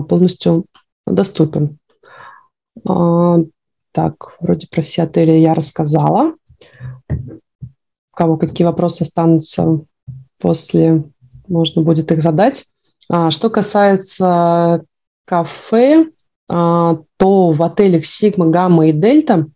[0.07, 0.65] полностью
[1.09, 1.77] доступен.
[3.91, 6.33] Так, вроде про все отели я рассказала
[8.19, 9.79] кого какие вопросы останутся
[10.39, 11.05] после,
[11.47, 12.65] можно будет их задать.
[13.09, 14.83] А, что касается
[15.25, 16.07] кафе,
[16.49, 19.47] а, то в отелях Сигма, Гамма и Дельта,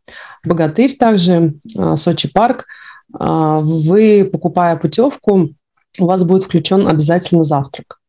[0.45, 2.65] Богатырь также, а, Сочи парк,
[3.09, 5.49] вы, покупая путевку,
[5.99, 7.99] у вас будет включен обязательно завтрак.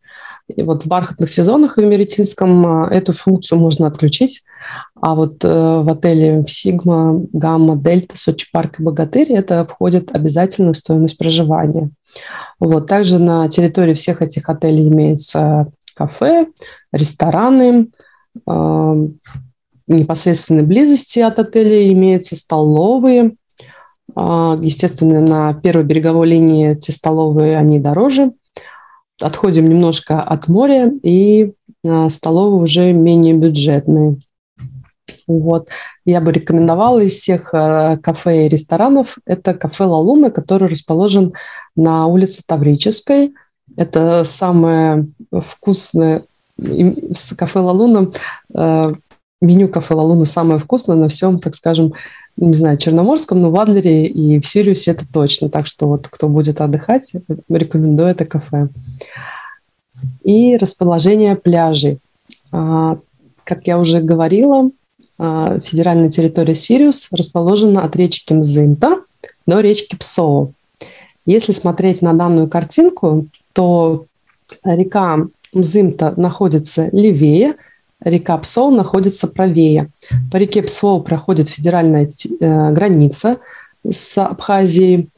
[0.48, 4.42] И вот в бархатных сезонах в Эмеретинском а, эту функцию можно отключить,
[5.00, 10.72] а вот э, в отеле Сигма, Гамма, Дельта, Сочи Парк и Богатырь это входит обязательно
[10.72, 11.90] в стоимость проживания.
[12.60, 12.86] Вот.
[12.86, 16.46] Также на территории всех этих отелей имеются кафе,
[16.92, 17.88] рестораны,
[18.46, 19.08] э,
[19.86, 23.36] непосредственной близости от отеля имеются столовые.
[24.14, 28.32] Э, естественно, на первой береговой линии эти столовые, они дороже–
[29.20, 31.52] отходим немножко от моря, и
[32.08, 34.16] столовые уже менее бюджетные.
[35.26, 35.68] Вот.
[36.04, 41.32] Я бы рекомендовала из всех кафе и ресторанов, это кафе «Лалуна», который расположен
[41.76, 43.32] на улице Таврической.
[43.76, 46.24] Это самое вкусное
[47.36, 48.10] кафе «Лалуна».
[49.40, 51.92] Меню кафе «Лалуна» самое вкусное на всем, так скажем,
[52.36, 55.48] не знаю, Черноморском, но в Адлере и в Сириусе это точно.
[55.48, 57.12] Так что вот кто будет отдыхать,
[57.48, 58.68] рекомендую это кафе.
[60.24, 61.98] И расположение пляжей.
[62.50, 62.98] А,
[63.44, 64.70] как я уже говорила,
[65.18, 69.02] а, федеральная территория Сириус расположена от речки Мзымта
[69.46, 70.52] до речки Псоу.
[71.26, 74.06] Если смотреть на данную картинку, то
[74.64, 77.54] река Мзымта находится левее,
[78.04, 79.90] река Псоу находится правее.
[80.30, 83.38] По реке Псоу проходит федеральная э, граница
[83.88, 85.08] с Абхазией,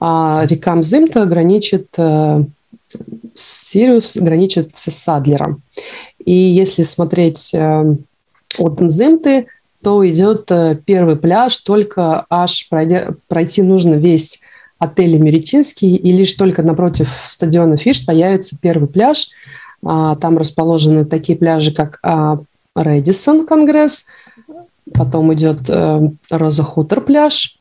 [0.00, 2.44] а река Мзымта граничит э,
[3.34, 5.62] Сириус граничит с Садлером.
[6.24, 7.94] И если смотреть э,
[8.58, 9.46] от Мзымты,
[9.82, 10.50] то идет
[10.86, 14.40] первый пляж, только аж пройдя, пройти нужно весь
[14.78, 19.28] отель Меретинский, и лишь только напротив стадиона Фиш появится первый пляж–
[19.84, 22.00] там расположены такие пляжи, как
[22.74, 24.06] Редисон Конгресс,
[24.92, 27.58] потом идет э, Роза Хутор пляж,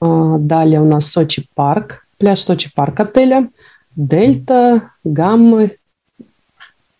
[0.00, 3.48] а, далее у нас Сочи Парк, пляж Сочи Парк отеля,
[3.96, 5.70] Дельта, Гамма,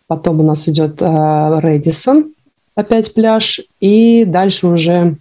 [0.07, 2.33] потом у нас идет Редисон,
[2.75, 5.17] опять пляж, и дальше уже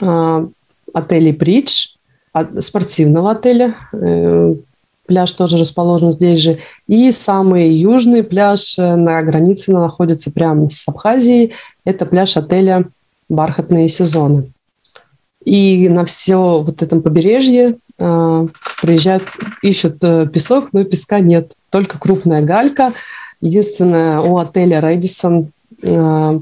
[0.00, 0.48] а,
[0.92, 1.94] отели Бридж,
[2.60, 4.54] спортивного отеля, э,
[5.10, 6.60] пляж тоже расположен здесь же.
[6.86, 11.52] И самый южный пляж э, на границе находится прямо с Абхазией.
[11.84, 12.84] Это пляж отеля
[13.28, 14.52] «Бархатные сезоны».
[15.44, 18.46] И на все вот этом побережье э,
[18.80, 19.24] приезжают,
[19.62, 22.92] ищут э, песок, но песка нет, только крупная галька.
[23.40, 25.50] Единственное, у отеля Рэдисон,
[25.82, 26.40] э,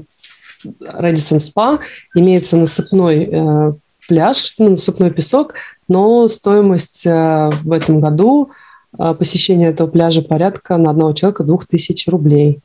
[0.79, 1.79] Рэдисон Спа
[2.13, 3.73] имеется насыпной э,
[4.07, 5.55] пляж, ну, насыпной песок,
[5.89, 8.51] но стоимость э, в этом году
[8.97, 12.59] э, посещения этого пляжа порядка на одного человека 2000 рублей.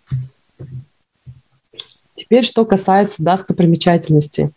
[2.15, 4.51] Теперь, что касается достопримечательностей.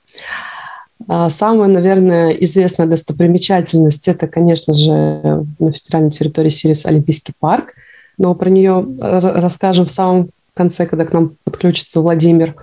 [1.07, 7.73] Э, самая, наверное, известная достопримечательность– это, конечно же, на федеральной территории Сирис Олимпийский парк.
[8.17, 12.55] Но про нее расскажем в самом конце, когда к нам подключится Владимир.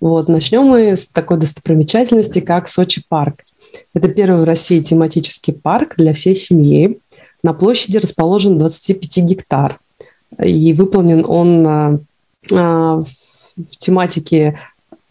[0.00, 3.44] Вот, начнем мы с такой достопримечательности, как Сочи парк–
[3.94, 6.98] это первый в России тематический парк для всей семьи.
[7.42, 9.78] На площади расположен 25 гектар.
[10.42, 11.98] И выполнен он а,
[12.52, 13.02] а,
[13.56, 14.58] в тематике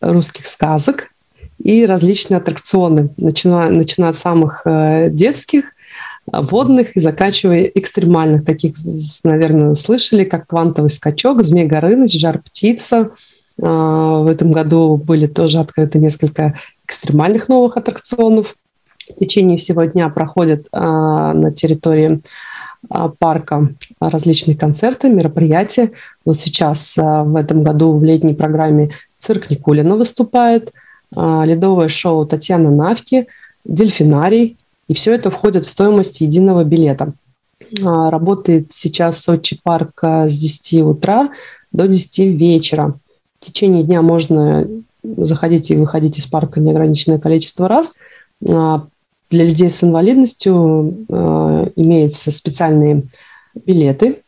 [0.01, 1.11] русских сказок
[1.57, 5.71] и различные аттракционы, начиная, начиная от самых э, детских,
[6.31, 8.45] водных и заканчивая экстремальных.
[8.45, 8.75] Таких,
[9.23, 13.11] наверное, слышали, как «Квантовый скачок», «Змей Горыныч», «Жар-птица».
[13.61, 18.55] А, в этом году были тоже открыты несколько экстремальных новых аттракционов.
[19.09, 22.21] В течение всего дня проходят а, на территории
[22.89, 23.69] а, парка
[23.99, 25.91] различные концерты, мероприятия.
[26.23, 30.71] Вот сейчас а, в этом году в летней программе цирк Никулина выступает,
[31.15, 33.27] ледовое шоу Татьяна Навки,
[33.63, 34.57] дельфинарий.
[34.87, 37.13] И все это входит в стоимость единого билета.
[37.81, 41.29] Работает сейчас Сочи парк с 10 утра
[41.71, 42.95] до 10 вечера.
[43.39, 44.67] В течение дня можно
[45.17, 47.97] заходить и выходить из парка неограниченное количество раз.
[48.41, 53.03] Для людей с инвалидностью э, имеются специальные
[53.65, 54.21] билеты,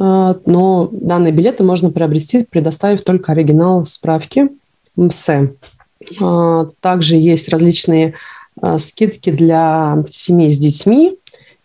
[0.00, 4.48] э, но данные билеты можно приобрести, предоставив только оригинал справки
[4.96, 5.28] МС.
[6.80, 8.14] Также есть различные
[8.78, 11.18] скидки для семей с детьми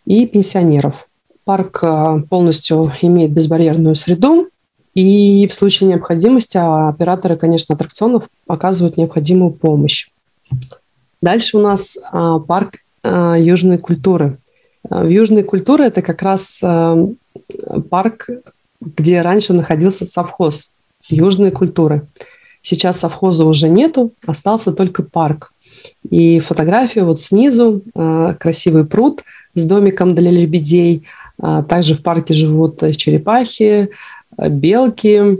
[0.05, 1.07] и пенсионеров.
[1.45, 1.81] Парк
[2.29, 4.49] полностью имеет безбарьерную среду,
[4.93, 10.09] и в случае необходимости операторы, конечно, аттракционов оказывают необходимую помощь.
[11.21, 14.37] Дальше у нас а, парк а, южной культуры.
[14.89, 17.07] А, в южной культуре это как раз а,
[17.89, 18.29] парк,
[18.81, 20.71] где раньше находился совхоз
[21.09, 22.05] южной культуры.
[22.61, 25.53] Сейчас совхоза уже нету, остался только парк.
[26.09, 29.21] И фотография вот снизу, красивый пруд
[29.53, 31.03] с домиком для лебедей.
[31.67, 33.89] Также в парке живут черепахи,
[34.37, 35.37] белки,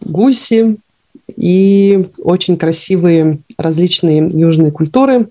[0.00, 0.78] гуси,
[1.36, 5.28] и очень красивые различные южные культуры.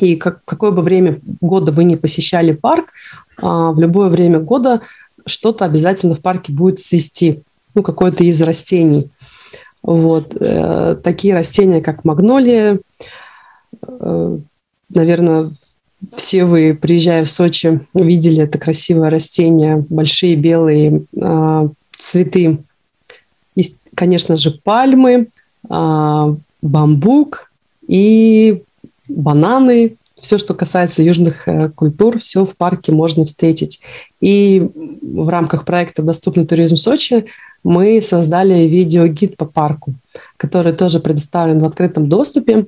[0.00, 2.92] И как, какое бы время года вы не посещали парк,
[3.40, 4.80] а, в любое время года
[5.26, 7.42] что-то обязательно в парке будет цвести,
[7.74, 9.10] ну, какое-то из растений.
[9.82, 10.36] Вот.
[10.40, 12.80] Э, такие растения, как магнолия,
[13.86, 14.38] э,
[14.88, 15.50] наверное,
[16.14, 22.58] все вы, приезжая в Сочи, видели это красивое растение, большие белые э, цветы.
[23.54, 23.62] И,
[23.94, 25.28] конечно же, пальмы,
[25.68, 27.50] э, бамбук
[27.88, 28.62] и
[29.08, 29.96] бананы.
[30.20, 33.80] Все, что касается южных э, культур, все в парке можно встретить.
[34.20, 34.66] И
[35.02, 37.26] в рамках проекта «Доступный туризм Сочи»
[37.64, 39.94] мы создали видеогид по парку,
[40.36, 42.66] который тоже предоставлен в открытом доступе.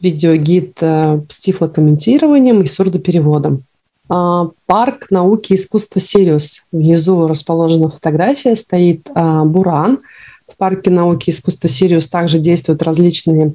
[0.00, 3.64] А, видеогид э, с тифлокомментированием и сурдопереводом.
[4.08, 6.62] А, парк науки и искусства «Сириус».
[6.72, 9.98] Внизу расположена фотография, стоит а, буран.
[10.46, 13.54] В парке науки и искусства «Сириус» также действуют различные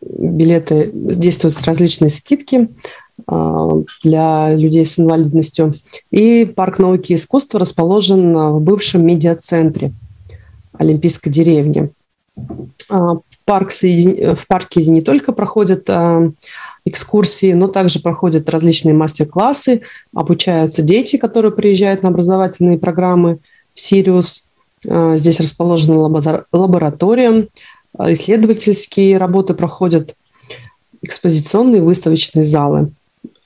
[0.00, 2.68] билеты, действуют различные скидки
[4.04, 5.72] для людей с инвалидностью.
[6.10, 9.92] И парк науки и искусства расположен в бывшем медиацентре
[10.74, 11.90] Олимпийской деревни.
[13.48, 14.36] Парк соедин...
[14.36, 15.88] В парке не только проходят
[16.84, 19.80] экскурсии, но также проходят различные мастер-классы,
[20.14, 23.38] обучаются дети, которые приезжают на образовательные программы
[23.72, 24.48] в Сириус.
[24.84, 25.98] Здесь расположена
[26.52, 27.46] лаборатория,
[27.98, 30.14] исследовательские работы проходят,
[31.02, 32.90] экспозиционные выставочные залы.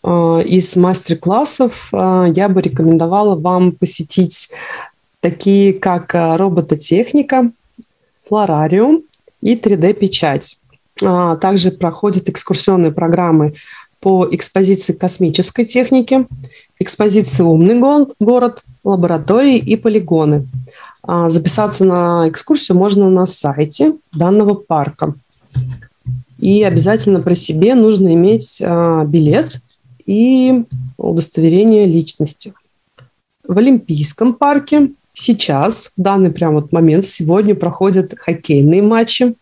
[0.02, 4.50] А, из мастер-классов а, я бы рекомендовала вам посетить
[5.20, 7.52] такие, как а, робототехника,
[8.24, 9.02] флорариум
[9.42, 10.58] и 3D-печать.
[10.96, 13.54] Также проходят экскурсионные программы
[14.00, 16.26] по экспозиции космической техники,
[16.78, 20.48] экспозиции «Умный город», лаборатории и полигоны.
[21.06, 25.14] Записаться на экскурсию можно на сайте данного парка.
[26.38, 29.60] И обязательно при себе нужно иметь билет
[30.06, 30.64] и
[30.96, 32.54] удостоверение личности.
[33.46, 39.34] В Олимпийском парке сейчас, в данный прям вот момент, сегодня проходят хоккейные матчи,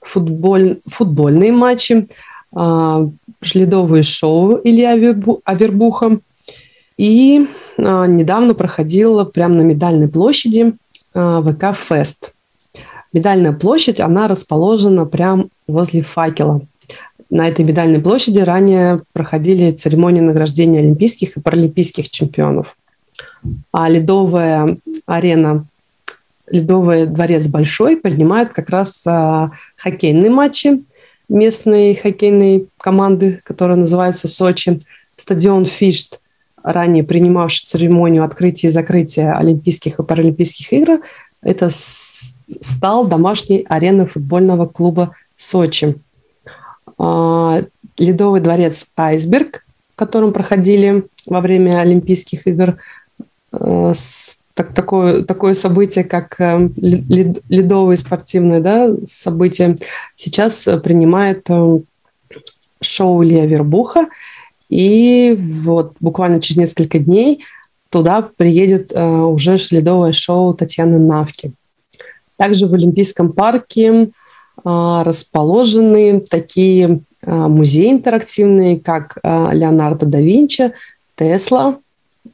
[0.00, 2.06] футболь, футбольные матчи,
[2.54, 3.08] э,
[3.54, 4.92] ледовые шоу Илья
[5.44, 6.18] Авербуха.
[6.96, 7.46] И
[7.78, 10.74] э, недавно проходила прямо на Медальной площади
[11.14, 12.34] э, ВК Фест.
[13.12, 16.62] Медальная площадь, она расположена прямо возле факела–
[17.32, 22.76] на этой медальной площади ранее проходили церемонии награждения олимпийских и паралимпийских чемпионов.
[23.72, 25.66] А ледовая арена,
[26.46, 30.84] ледовый дворец Большой принимает как раз а, хоккейные матчи
[31.28, 34.82] местной хоккейной команды, которая называется Сочи.
[35.16, 36.20] Стадион Фишт,
[36.62, 41.00] ранее принимавший церемонию открытия и закрытия Олимпийских и Паралимпийских игр,
[41.42, 45.96] это стал домашней ареной футбольного клуба Сочи.
[46.98, 47.62] А,
[47.98, 52.76] ледовый дворец «Айсберг», в котором проходили во время Олимпийских игр
[53.52, 59.76] так, такое, такое событие, как э, ледовые спортивные да, события,
[60.16, 61.80] сейчас принимает э,
[62.80, 64.08] шоу Илья Вербуха.
[64.68, 67.44] И вот буквально через несколько дней
[67.90, 71.52] туда приедет уже ледовое шоу Татьяны Навки.
[72.36, 74.08] Также в Олимпийском парке
[74.64, 80.72] расположены такие музеи интерактивные, как Леонардо да Винчи,
[81.16, 81.76] Тесла,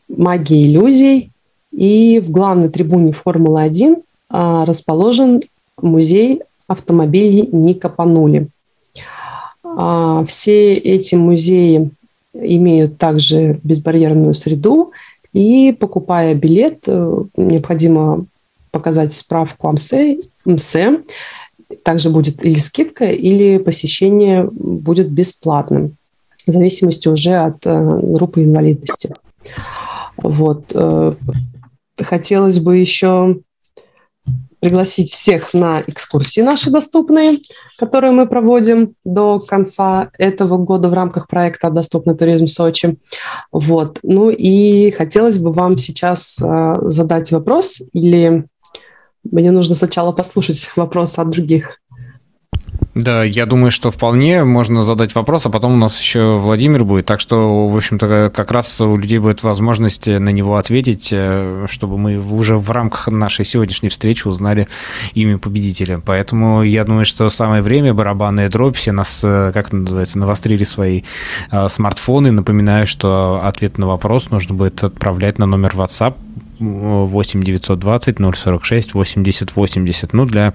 [0.08, 1.30] магия иллюзий.
[1.72, 5.42] И в главной трибуне Формулы-1 расположен
[5.80, 8.48] музей автомобилей Ника Панули.
[10.26, 11.90] Все эти музеи
[12.34, 14.92] имеют также безбарьерную среду,
[15.32, 18.24] и покупая билет, э, необходимо
[18.70, 21.02] показать справку МСЭ, МСЭ
[21.82, 25.96] также будет или скидка, или посещение будет бесплатным,
[26.46, 29.12] в зависимости уже от э, группы инвалидности.
[30.16, 30.72] Вот.
[30.74, 31.14] Э,
[32.02, 33.40] хотелось бы еще
[34.60, 37.38] пригласить всех на экскурсии наши доступные,
[37.78, 42.98] которые мы проводим до конца этого года в рамках проекта «Доступный туризм Сочи».
[43.52, 44.00] Вот.
[44.02, 48.46] Ну и хотелось бы вам сейчас э, задать вопрос или
[49.30, 51.80] мне нужно сначала послушать вопросы от других.
[52.98, 57.06] Да, я думаю, что вполне можно задать вопрос, а потом у нас еще Владимир будет.
[57.06, 61.96] Так что, в общем-то, как раз у людей будет возможность на него ответить, э, чтобы
[61.96, 64.66] мы уже в рамках нашей сегодняшней встречи узнали
[65.14, 66.02] имя победителя.
[66.04, 70.64] Поэтому я думаю, что самое время, барабанная дробь, все нас, э, как это называется, навострили
[70.64, 71.02] свои
[71.52, 72.32] э, смартфоны.
[72.32, 76.14] Напоминаю, что ответ на вопрос нужно будет отправлять на номер WhatsApp
[76.60, 80.12] 8 920 046 80 80.
[80.12, 80.54] Ну, для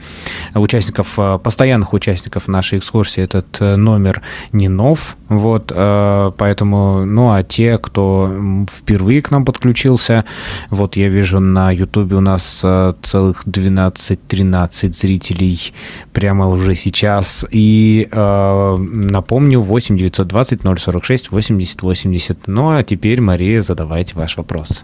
[0.56, 7.32] участников, э, постоянных участников нашей экскурсии этот э, номер не нов, вот, э, поэтому, ну,
[7.32, 8.32] а те, кто
[8.70, 10.26] впервые к нам подключился,
[10.70, 12.64] вот я вижу на ютубе у нас
[13.02, 15.74] целых 12-13 зрителей
[16.12, 22.48] прямо уже сейчас, и напомню, 8 920 046 80 80.
[22.48, 24.84] Ну, а теперь, Мария, задавайте ваш вопрос.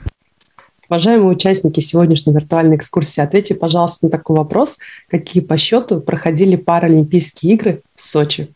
[0.89, 4.79] Уважаемые участники сегодняшней виртуальной экскурсии, ответьте, пожалуйста, на такой вопрос.
[5.07, 8.51] Какие по счету проходили Паралимпийские игры в Сочи?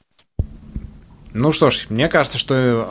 [1.32, 2.88] Ну что ж, мне кажется, что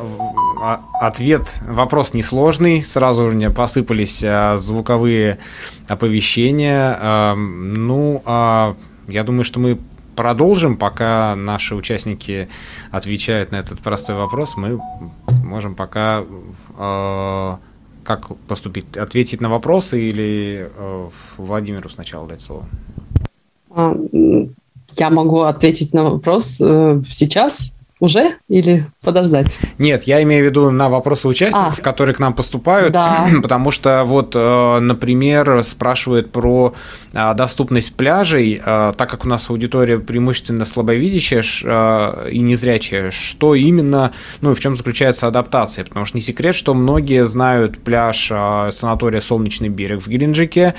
[0.62, 2.82] э, ответ, вопрос несложный.
[2.82, 5.38] Сразу же мне посыпались э, звуковые
[5.88, 6.99] оповещения.
[7.01, 8.76] Эм, ну, а
[9.09, 9.78] я думаю, что мы
[10.14, 12.49] продолжим, пока наши участники
[12.93, 14.57] отвечают на этот простой вопрос.
[14.57, 14.80] Мы
[15.43, 16.22] можем пока
[18.05, 18.96] как поступить?
[18.96, 22.66] Ответить на вопросы или э, Владимиру сначала дать слово?
[23.70, 23.94] А,
[24.96, 27.72] я могу ответить на вопрос э, сейчас.
[28.03, 29.61] Уже или подождать?
[29.78, 33.28] Нет, я имею в виду на вопросы участников, а, которые к нам поступают, да.
[33.42, 36.74] потому что вот, э, например, спрашивают про
[37.12, 41.44] э, доступность пляжей, э, так как у нас аудитория преимущественно слабовидящая
[42.28, 46.74] и незрячая, что именно, ну и в чем заключается адаптация, потому что не секрет, что
[46.74, 48.32] многие знают пляж
[48.72, 50.74] санатория «Солнечный берег» в Геленджике,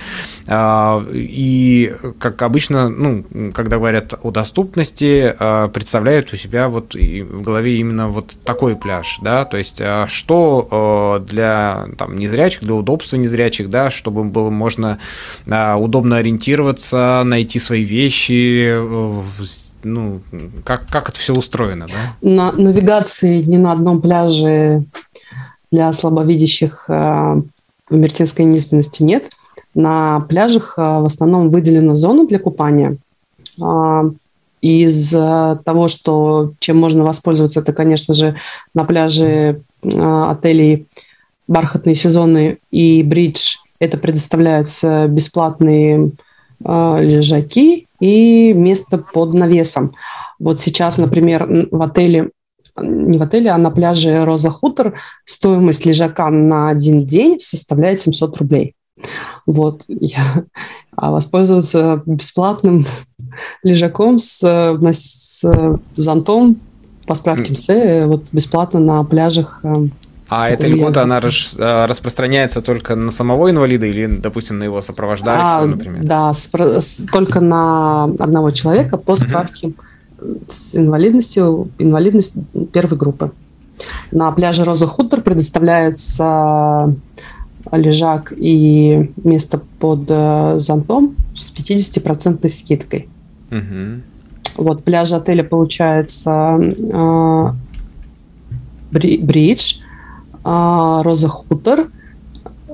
[0.52, 5.34] и, как обычно, ну, когда говорят о доступности,
[5.74, 11.20] представляют у себя вот в голове именно вот такой пляж, да, то есть а что
[11.22, 15.00] э, для там, незрячих, для удобства незрячих, да, чтобы было можно
[15.50, 19.22] а, удобно ориентироваться, найти свои вещи, э,
[19.84, 20.22] ну,
[20.64, 22.28] как, как это все устроено, да?
[22.28, 24.84] На навигации ни на одном пляже
[25.72, 26.94] для слабовидящих э,
[27.90, 29.32] в Мертинской низменности нет.
[29.76, 32.98] На пляжах в основном выделена зона для купания
[33.62, 34.06] а,
[34.64, 38.38] из того, что чем можно воспользоваться, это, конечно же,
[38.74, 40.88] на пляже а, отелей
[41.48, 43.58] бархатные сезоны и бридж.
[43.80, 46.14] Это предоставляются бесплатные
[46.64, 49.94] э, лежаки и место под навесом.
[50.40, 52.30] Вот сейчас, например, в отеле,
[52.82, 58.38] не в отеле, а на пляже Роза Хутор стоимость лежака на один день составляет 700
[58.38, 58.76] рублей.
[59.46, 60.46] Вот, я,
[60.96, 62.86] а воспользоваться бесплатным
[63.64, 65.44] лежаком с, с
[65.96, 66.58] зонтом
[67.06, 67.68] по справке МС
[68.08, 69.60] вот бесплатно на пляжах.
[69.64, 69.88] Э,
[70.30, 74.82] а эта льгота, она рас, э, распространяется только на самого инвалида или, допустим, на его
[74.82, 76.04] сопровождающего, а, например?
[76.04, 76.50] Да, с,
[77.12, 79.74] только на одного человека по справке
[80.18, 80.42] uh-huh.
[80.50, 82.34] с инвалидностью, инвалидность
[82.72, 83.32] первой группы.
[84.12, 86.96] На пляже Роза Хутор предоставляется
[87.72, 93.10] лежак и место под э, зонтом с 50% скидкой.
[93.54, 94.64] Угу.
[94.64, 97.50] Вот, пляж отеля получается э,
[98.92, 99.78] Бридж,
[100.44, 101.90] э, Роза Хутор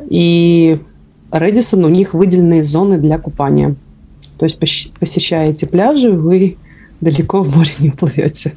[0.09, 0.79] и
[1.31, 3.75] Редисон, у них выделенные зоны для купания.
[4.37, 6.57] То есть посещаете пляжи, вы
[7.01, 8.55] далеко в море не плывете.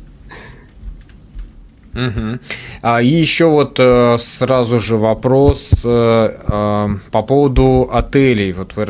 [1.94, 2.38] Угу.
[2.82, 8.52] А, и еще вот э, сразу же вопрос э, э, по поводу отелей.
[8.52, 8.86] Вот вы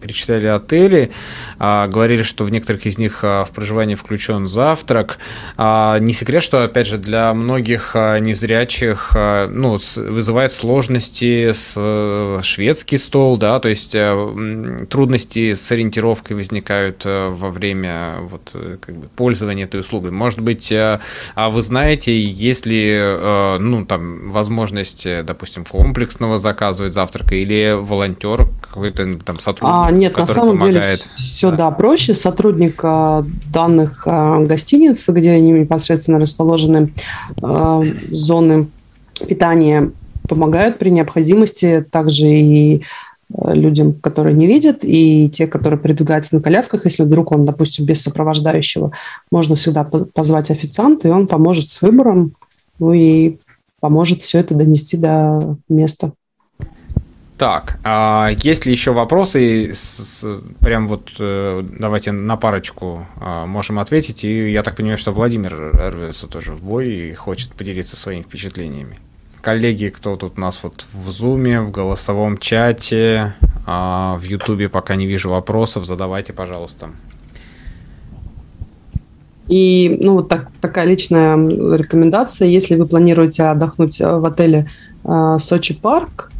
[0.00, 1.10] перечисляли отели,
[1.58, 5.18] а, говорили, что в некоторых из них а, в проживание включен завтрак.
[5.56, 13.58] Не секрет, что, опять же, для многих незрячих ну, вызывает сложности с шведский стол, да,
[13.58, 13.96] то есть
[14.88, 20.10] трудности с ориентировкой возникают во время вот, как бы, пользования этой услугой.
[20.10, 21.00] Может быть, а
[21.50, 28.48] вы знаете, есть ли э, ну, там, возможность, э, допустим, комплексного заказывать завтрака или волонтер
[28.60, 30.82] какой-то там сотрудник, а, Нет, на самом помогает?
[30.82, 31.56] деле все, да.
[31.56, 32.14] да, проще.
[32.14, 36.92] Сотрудник э, данных гостиниц, где они непосредственно расположены,
[38.10, 38.68] зоны
[39.26, 39.90] питания
[40.28, 42.84] помогают при необходимости, также и
[43.30, 48.02] людям, которые не видят, и те, которые передвигаются на колясках, если вдруг он, допустим, без
[48.02, 48.92] сопровождающего,
[49.30, 52.32] можно всегда позвать официанта, и он поможет с выбором,
[52.78, 53.36] ну и
[53.80, 56.12] поможет все это донести до места.
[57.36, 59.72] Так, а есть ли еще вопросы?
[59.72, 64.24] С, с, прям вот э, давайте на парочку э, можем ответить.
[64.24, 68.98] И я так понимаю, что Владимир рвется тоже в бой и хочет поделиться своими впечатлениями
[69.40, 73.34] коллеги, кто тут у нас вот в зуме, в голосовом чате,
[73.66, 76.90] а, в ютубе пока не вижу вопросов, задавайте, пожалуйста.
[79.48, 81.36] И, ну, вот так, такая личная
[81.76, 84.68] рекомендация, если вы планируете отдохнуть в отеле
[85.04, 86.30] э, Сочи Парк,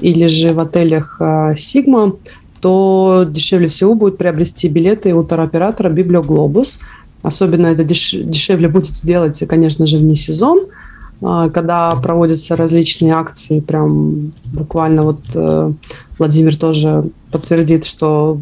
[0.00, 2.18] или же в отелях Sigma,
[2.60, 6.80] то дешевле всего будет приобрести билеты у туроператора Библиоглобус.
[7.22, 10.66] Особенно это деш дешевле будет сделать, конечно же, вне сезон,
[11.20, 15.72] когда проводятся различные акции, прям буквально вот э,
[16.18, 18.40] Владимир тоже подтвердит, что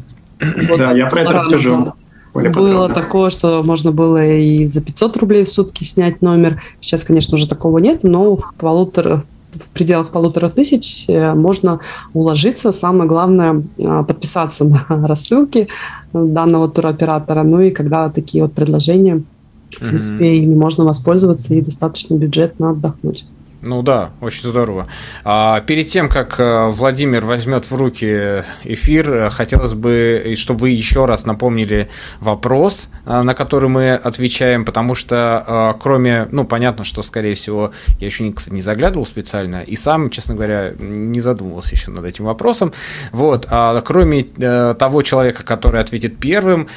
[0.78, 1.94] да, я про это расскажу.
[2.34, 6.62] Было такое, что можно было и за 500 рублей в сутки снять номер.
[6.80, 11.80] Сейчас, конечно, уже такого нет, но в полутора в пределах полутора тысяч э, можно
[12.12, 12.70] уложиться.
[12.70, 15.68] Самое главное э, подписаться на рассылки
[16.12, 17.42] данного туроператора.
[17.42, 19.22] Ну и когда такие вот предложения,
[19.70, 23.26] в принципе, ими можно воспользоваться и достаточно бюджетно отдохнуть.
[23.60, 24.86] Ну да, очень здорово.
[25.24, 30.70] А, перед тем, как э, Владимир возьмет в руки эфир, э, хотелось бы, чтобы вы
[30.70, 31.88] еще раз напомнили
[32.20, 38.06] вопрос, э, на который мы отвечаем, потому что кроме, ну понятно, что скорее всего, я
[38.06, 42.72] еще кстати, не заглядывал специально и сам, честно говоря, не задумывался еще над этим вопросом.
[43.12, 46.68] Вот, а кроме того человека, который ответит первым,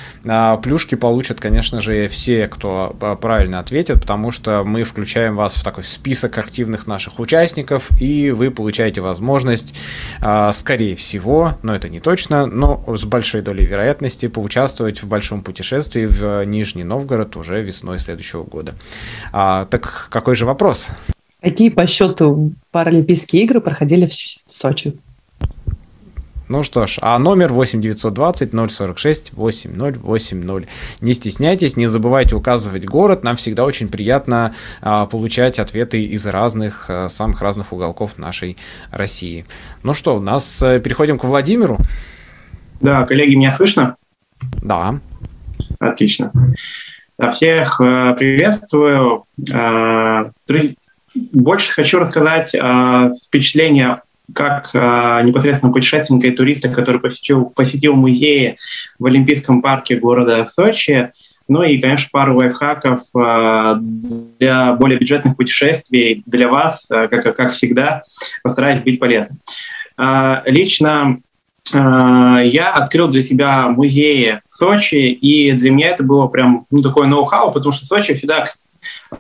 [0.64, 5.84] плюшки получат, конечно же, все, кто правильно ответит, потому что мы включаем вас в такой
[5.84, 9.74] список активных активных наших участников, и вы получаете возможность,
[10.22, 15.42] а, скорее всего, но это не точно, но с большой долей вероятности поучаствовать в большом
[15.42, 18.74] путешествии в Нижний Новгород уже весной следующего года.
[19.34, 20.90] А, так какой же вопрос?
[21.42, 24.94] Какие по счету Паралимпийские игры проходили в Сочи?
[26.52, 30.68] Ну что ж, а номер 8920 046 8080.
[31.00, 33.24] Не стесняйтесь, не забывайте указывать город.
[33.24, 38.58] Нам всегда очень приятно а, получать ответы из разных, а, самых разных уголков нашей
[38.92, 39.46] России.
[39.84, 41.78] Ну что, у нас а, переходим к Владимиру.
[42.82, 43.96] Да, коллеги, меня слышно?
[44.62, 45.00] Да.
[45.80, 46.34] Отлично.
[47.32, 49.24] Всех э, приветствую.
[49.50, 50.32] Э,
[51.32, 52.54] больше хочу рассказать
[53.26, 54.02] впечатления
[54.34, 58.58] как э, непосредственно путешественника и туриста, который посетил, посетил музеи
[58.98, 61.12] в Олимпийском парке города Сочи.
[61.52, 63.76] Ну и, конечно, пару лайфхаков э,
[64.40, 68.04] для более бюджетных путешествий для вас, э, как, как всегда,
[68.42, 69.38] постараюсь быть полезным.
[69.98, 71.20] Э, лично
[71.74, 77.08] я открыл для себя музеи в Сочи, и для меня это было прям ну, такое
[77.08, 78.46] ноу-хау, потому что Сочи всегда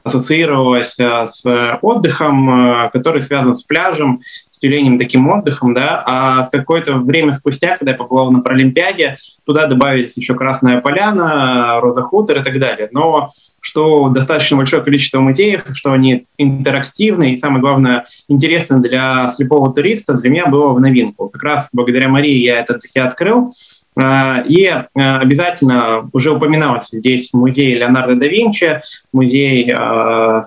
[0.03, 4.21] ассоциировалась с отдыхом, который связан с пляжем,
[4.61, 10.15] тюленем таким отдыхом, да, а какое-то время спустя, когда я побывал на Паралимпиаде, туда добавились
[10.17, 12.89] еще Красная Поляна, Роза Хутор и так далее.
[12.91, 19.73] Но что достаточно большое количество музеев, что они интерактивны и, самое главное, интересны для слепого
[19.73, 21.29] туриста, для меня было в новинку.
[21.29, 23.51] Как раз благодаря Марии я это для себя открыл.
[23.95, 24.85] А, и а,
[25.19, 28.81] обязательно уже упоминалось здесь музей Леонардо да Винчи,
[29.11, 30.41] музей э,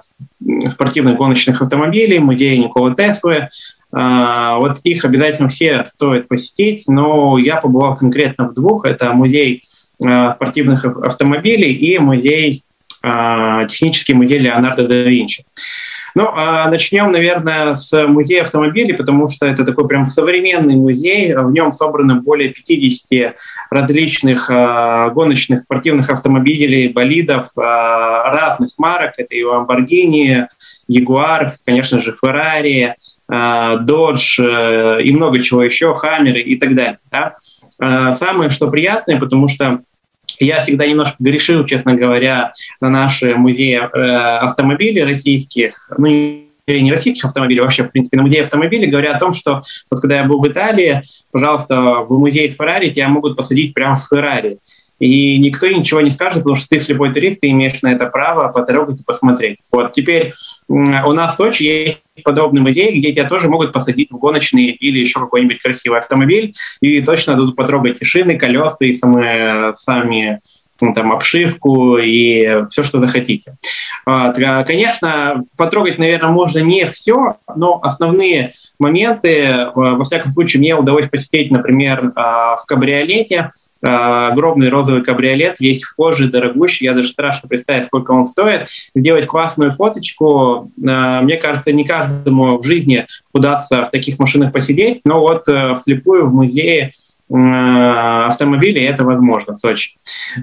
[0.70, 3.48] спортивных гоночных автомобилей, музей Никола Теслы, а,
[3.94, 8.86] вот их обязательно все стоит посетить, но я побывал конкретно в двух.
[8.86, 9.62] Это музей
[10.04, 12.64] а, спортивных автомобилей и музей,
[13.02, 15.44] а, технический музей Леонардо да Винчи.
[16.16, 21.34] Ну, начнем, наверное, с музея автомобилей, потому что это такой прям современный музей.
[21.34, 23.34] В нем собрано более 50
[23.68, 29.14] различных гоночных спортивных автомобилей, болидов разных марок.
[29.16, 30.46] Это и Lamborghini,
[30.88, 32.92] Jaguar, конечно же, Ferrari,
[33.30, 36.98] Dodge э, и много чего еще, Хаммеры и так далее.
[37.10, 37.36] Да?
[37.80, 39.80] Э, самое, что приятное, потому что
[40.38, 46.06] я всегда немножко грешил, честно говоря, на наши музеи э, автомобилей российских, ну,
[46.66, 49.60] не российских автомобилей, вообще, в принципе, на музее автомобилей, говоря о том, что
[49.90, 54.06] вот когда я был в Италии, пожалуйста, в музее Феррари тебя могут посадить прямо в
[54.08, 54.58] Феррари
[54.98, 58.48] и никто ничего не скажет, потому что ты слепой турист, ты имеешь на это право
[58.48, 59.58] потрогать и посмотреть.
[59.70, 60.32] Вот теперь
[60.68, 65.00] у нас в Сочи есть подобный музей, где тебя тоже могут посадить в гоночный или
[65.00, 70.40] еще какой-нибудь красивый автомобиль, и точно дадут потрогать и шины, колеса, и сами, сами
[70.92, 73.56] там, обшивку и все, что захотите.
[74.06, 74.32] А,
[74.64, 81.50] конечно, потрогать, наверное, можно не все, но основные моменты, во всяком случае, мне удалось посетить,
[81.50, 83.50] например, а, в кабриолете,
[83.82, 88.68] а, огромный розовый кабриолет, весь в коже, дорогущий, я даже страшно представить, сколько он стоит.
[88.94, 95.20] Сделать классную фоточку, мне кажется, не каждому в жизни удастся в таких машинах посидеть, но
[95.20, 95.44] вот
[95.78, 96.92] вслепую в музее
[97.30, 99.96] автомобилей это возможно в Сочи.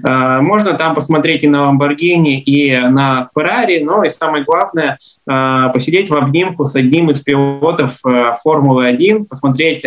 [0.06, 5.70] Э, можно там посмотреть и на Lamborghini, и на Ferrari, но и самое главное э,
[5.72, 9.84] посидеть в обнимку с одним из пилотов Формулы-1, посмотреть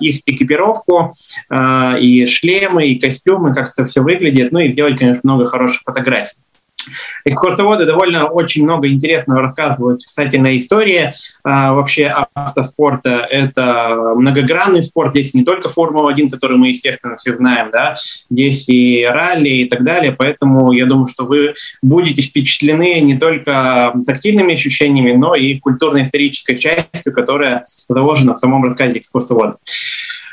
[0.00, 1.12] их экипировку,
[2.00, 6.36] и шлемы, и костюмы, как это все выглядит, ну и сделать, конечно, много хороших фотографий.
[7.24, 11.12] Экскурсоводы довольно очень много интересного рассказывают касательно истории
[11.44, 13.26] а, вообще автоспорта.
[13.30, 17.96] Это многогранный спорт, здесь не только Формула-1, который мы, естественно, все знаем, да,
[18.30, 23.92] здесь и ралли и так далее, поэтому я думаю, что вы будете впечатлены не только
[24.06, 29.56] тактильными ощущениями, но и культурно-исторической частью, которая заложена в самом рассказе экскурсовода.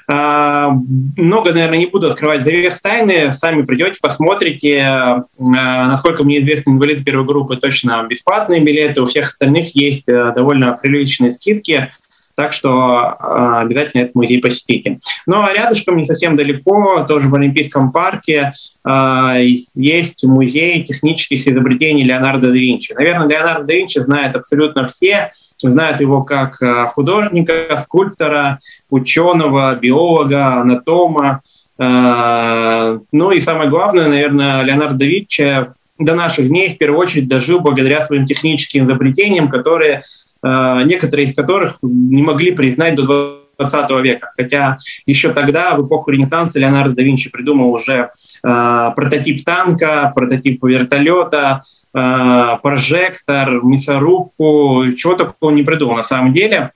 [0.09, 0.71] А,
[1.17, 3.33] много, наверное, не буду открывать завес тайны.
[3.33, 4.79] Сами придете, посмотрите.
[4.81, 9.01] А, насколько мне известно, инвалиды первой группы точно бесплатные билеты.
[9.01, 11.91] У всех остальных есть э, довольно приличные скидки.
[12.37, 14.99] Так что э, обязательно этот музей посетите.
[15.25, 18.53] Ну а рядышком, не совсем далеко, тоже в Олимпийском парке,
[18.87, 19.35] э,
[19.73, 22.93] есть музей технических изобретений Леонардо да Винчи.
[22.93, 28.59] Наверное, Леонардо да Винчи знает абсолютно все, знают его как э, художника, скульптора,
[28.91, 31.41] ученого, биолога, анатома.
[31.79, 35.67] Ну и самое главное, наверное, Леонардо да Винчи
[35.97, 40.01] до наших дней в первую очередь дожил благодаря своим техническим изобретениям, которые
[40.43, 44.31] Э, некоторые из которых не могли признать до 20 века.
[44.37, 48.11] Хотя еще тогда, в эпоху Ренессанса, Леонардо да Винчи придумал уже
[48.43, 56.71] э, прототип танка, прототип вертолета, э, прожектор, мясорубку, чего такого не придумал на самом деле.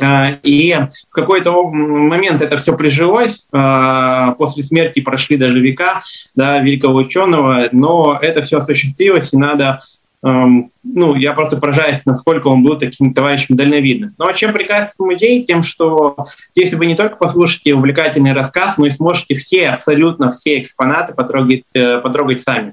[0.00, 0.74] Э, и
[1.10, 6.02] в какой-то момент это все прижилось, э, после смерти прошли даже века
[6.34, 9.80] да, великого ученого, но это все осуществилось, и надо
[10.24, 14.14] Эм, ну, я просто поражаюсь, насколько он был таким товарищем дальновидным.
[14.18, 15.44] А чем прекрасен музей?
[15.44, 16.16] Тем, что
[16.56, 21.64] здесь вы не только послушаете увлекательный рассказ, но и сможете все, абсолютно все экспонаты потрогать,
[21.74, 22.72] э, потрогать сами.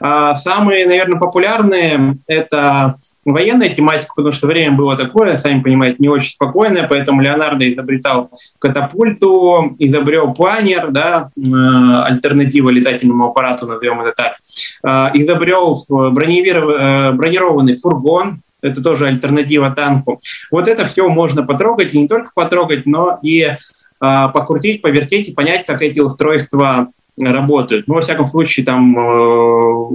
[0.00, 6.08] А самые, наверное, популярные— это военная тематика, потому что время было такое, сами понимаете, не
[6.08, 14.12] очень спокойное, поэтому Леонардо изобретал катапульту, изобрел планер, да, э, альтернатива летательному аппарату, назовем это
[14.12, 14.36] так,
[14.82, 20.20] э, изобрел э, бронированный фургон, это тоже альтернатива танку.
[20.50, 23.56] Вот это все можно потрогать, и не только потрогать, но и
[24.00, 26.88] покрутить, повертеть и понять, как эти устройства
[27.18, 27.86] работают.
[27.86, 28.96] Ну, во всяком случае, там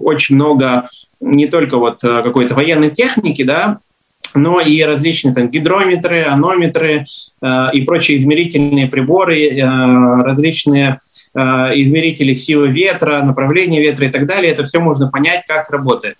[0.03, 0.85] очень много
[1.19, 3.79] не только вот э, какой-то военной техники, да,
[4.33, 7.05] но и различные там гидрометры, анометры
[7.41, 10.99] э, и прочие измерительные приборы, э, различные
[11.33, 14.51] э, измерители силы ветра, направления ветра и так далее.
[14.51, 16.15] Это все можно понять, как работает.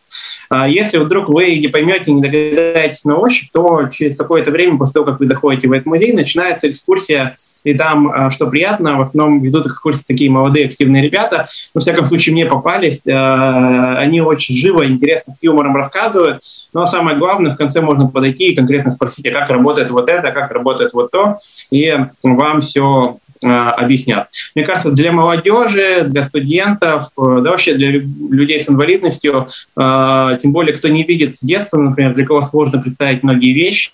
[0.50, 4.94] А если вдруг вы не поймете, не догадаетесь на ощупь, то через какое-то время, после
[4.94, 9.02] того, как вы доходите в этот музей, начинается экскурсия, и там, э, что приятно, в
[9.02, 14.56] основном ведут экскурсии такие молодые активные ребята, во всяком случае мне попались, э, они очень
[14.56, 16.42] живо, интересно, с юмором рассказывают,
[16.74, 20.32] но самое главное, в конце можно подойти и конкретно спросить, а как работает вот это,
[20.32, 21.36] как работает вот то,
[21.72, 21.94] и
[22.24, 24.28] вам все а, объяснят.
[24.54, 29.48] Мне кажется, для молодежи, для студентов, э, да вообще для людей с инвалидностью,
[29.78, 33.92] а, тем более, кто не видит с детства, например, для кого сложно представить многие вещи,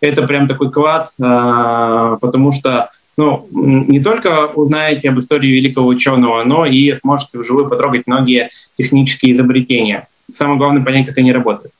[0.00, 2.88] это прям такой клад, потому что
[3.18, 9.32] ну, не только узнаете об истории великого ученого, но и сможете вживую потрогать многие технические
[9.32, 10.08] изобретения.
[10.32, 11.72] Самое главное понять, как они работают.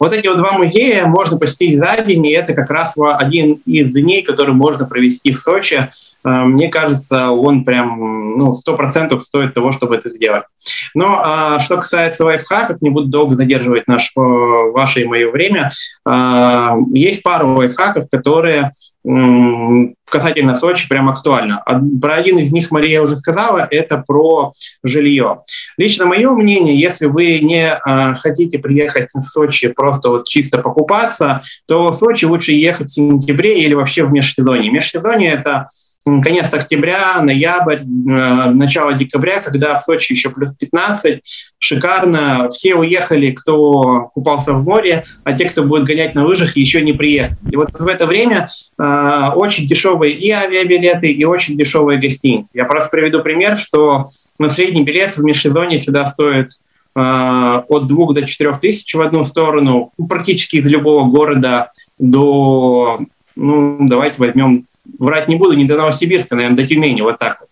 [0.00, 3.92] Вот эти вот два музея можно посетить за день, и это как раз один из
[3.92, 5.90] дней, который можно провести в Сочи.
[6.24, 10.44] Э, мне кажется, он прям ну, 100% стоит того, чтобы это сделать.
[10.94, 15.70] Но а, что касается лайфхаков, не буду долго задерживать наш, э, ваше и мое время.
[16.08, 18.72] А, есть пару лайфхаков, которые
[20.10, 21.62] касательно Сочи прям актуально.
[22.00, 24.52] Про один из них Мария уже сказала, это про
[24.82, 25.42] жилье.
[25.76, 31.42] Лично мое мнение, если вы не э, хотите приехать в Сочи просто вот чисто покупаться,
[31.66, 34.70] то в Сочи лучше ехать в сентябре или вообще в межсезонье.
[34.70, 35.68] Межсезонье– это
[36.04, 41.22] конец октября, ноябрь, э, начало декабря, когда в Сочи еще плюс 15,
[41.58, 42.48] шикарно.
[42.50, 46.92] Все уехали, кто купался в море, а те, кто будет гонять на лыжах, еще не
[46.92, 47.36] приехали.
[47.50, 48.48] И вот в это время
[48.78, 52.50] э, очень дешевые и авиабилеты, и очень дешевые гостиницы.
[52.54, 54.06] Я просто приведу пример, что
[54.38, 56.52] на средний билет в межсезонье сюда стоит
[56.96, 63.00] э, от 2 до 4 тысяч в одну сторону, практически из любого города до,
[63.36, 64.64] ну, давайте возьмем
[64.98, 67.50] врать не буду, не до Новосибирска, наверное, до Тюмени, вот так вот.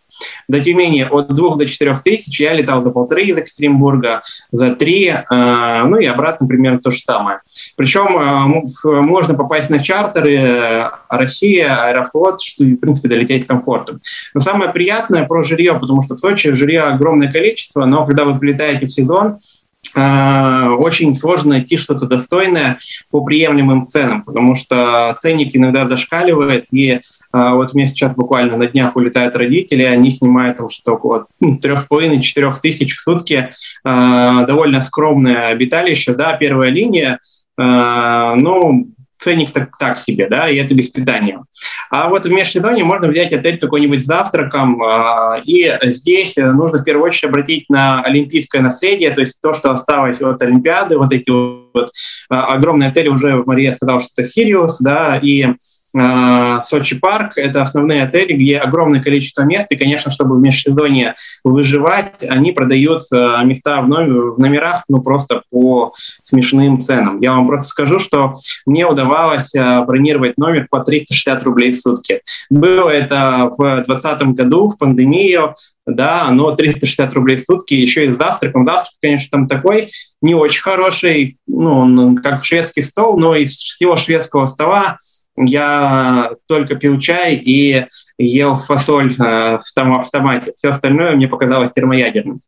[0.48, 5.08] До Тюмени от двух до четырех тысяч я летал за полторы из Екатеринбурга, за три,
[5.08, 7.40] э, ну и обратно примерно то же самое.
[7.76, 14.00] Причем э, можно попасть на чартеры э, Россия, Аэрофлот, что, в принципе, долететь комфортно.
[14.34, 18.38] Но самое приятное про жилье, потому что в Сочи жилья огромное количество, но когда вы
[18.38, 19.38] прилетаете в сезон,
[19.94, 22.78] очень сложно найти что-то достойное
[23.10, 27.00] по приемлемым ценам, потому что ценник иногда зашкаливает, и
[27.32, 31.58] вот у меня сейчас буквально на днях улетают родители, они снимают там что-то около ну,
[31.58, 33.50] трех с половиной, четырех тысяч в сутки.
[33.84, 37.18] А, довольно скромное обиталище, да, первая линия.
[37.58, 38.88] А, ну,
[39.20, 41.42] ценник так, так себе, да, и это без питания.
[41.90, 44.80] А вот в межсезонье можно взять отель какой-нибудь завтраком,
[45.44, 50.22] и здесь нужно в первую очередь обратить на олимпийское наследие, то есть то, что осталось
[50.22, 51.90] от Олимпиады, вот эти вот
[52.28, 55.54] огромные отели, уже Мария сказала, что это Сириус, да, и а,
[56.64, 61.14] Сочи парк– это основные отели, где огромное количество мест, и, конечно, чтобы в межсезонье
[61.44, 67.20] выживать, они продают а, места в, номерах ну, просто по смешным ценам.
[67.20, 68.34] Я вам просто скажу, что
[68.66, 72.20] мне удавалось а, бронировать номер по 360 рублей в сутки.
[72.50, 75.54] Было это в 2020 году, в пандемию,
[75.86, 78.66] да, но 360 рублей в сутки, еще и с завтраком.
[78.66, 79.88] Завтрак, конечно, там такой
[80.20, 84.98] не очень хороший, ну, как шведский стол, но из всего шведского стола
[85.46, 87.86] я только пил чай и
[88.18, 90.52] ел фасоль э, в том автомате.
[90.56, 92.40] Все остальное мне показалось термоядерным.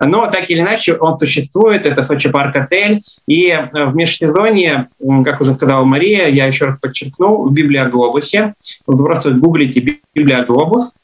[0.00, 3.00] Но так или иначе он существует, это Сочи парк отель.
[3.26, 4.88] И э, в межсезонье,
[5.24, 8.54] как уже сказала Мария, я еще раз подчеркну, в Библиоглобусе,
[8.86, 10.94] вы просто гуглите Библиоглобус,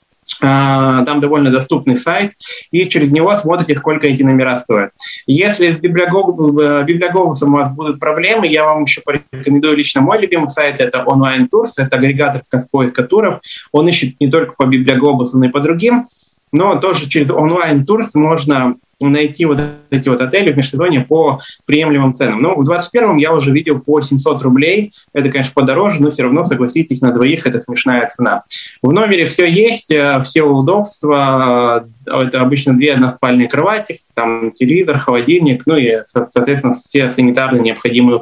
[0.41, 2.33] там довольно доступный сайт,
[2.71, 4.93] и через него смотрите, сколько эти номера стоят.
[5.27, 10.81] Если с библиоглобусом у вас будут проблемы, я вам еще порекомендую лично мой любимый сайт,
[10.81, 13.41] это онлайн турс, это агрегатор поиска туров.
[13.73, 16.07] Он ищет не только по библиоглобусу, но и по другим,
[16.53, 18.77] но тоже через онлайн турс можно
[19.09, 22.43] найти вот эти вот отели в межсезонье по приемлемым ценам.
[22.43, 24.93] Ну, в 21-м я уже видел по 700 рублей.
[25.13, 28.45] Это, конечно, подороже, но все равно, согласитесь, на двоих это смешная цена.
[28.83, 31.87] В номере все есть, э, все удобства.
[32.07, 38.21] Это обычно две односпальные кровати, там телевизор, холодильник, ну и, соответственно, все санитарные необходимые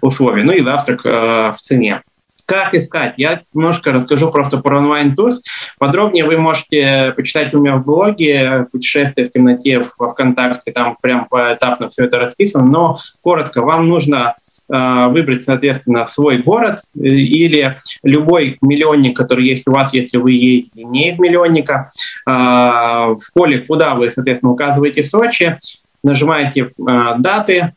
[0.00, 0.44] условия.
[0.44, 2.02] Ну и завтрак э, в цене.
[2.46, 3.14] Как искать?
[3.16, 5.42] Я немножко расскажу просто про онлайн-турс.
[5.78, 11.26] Подробнее вы можете почитать у меня в блоге «Путешествие в темноте» во ВКонтакте, там прям
[11.26, 14.34] поэтапно все это расписано, но коротко, вам нужно
[14.68, 20.32] э, выбрать, соответственно, свой город э, или любой миллионник, который есть у вас, если вы
[20.32, 21.88] едете не из миллионника.
[22.28, 25.58] Э, в поле, куда вы, соответственно, указываете Сочи,
[26.02, 26.70] нажимаете
[27.18, 27.72] даты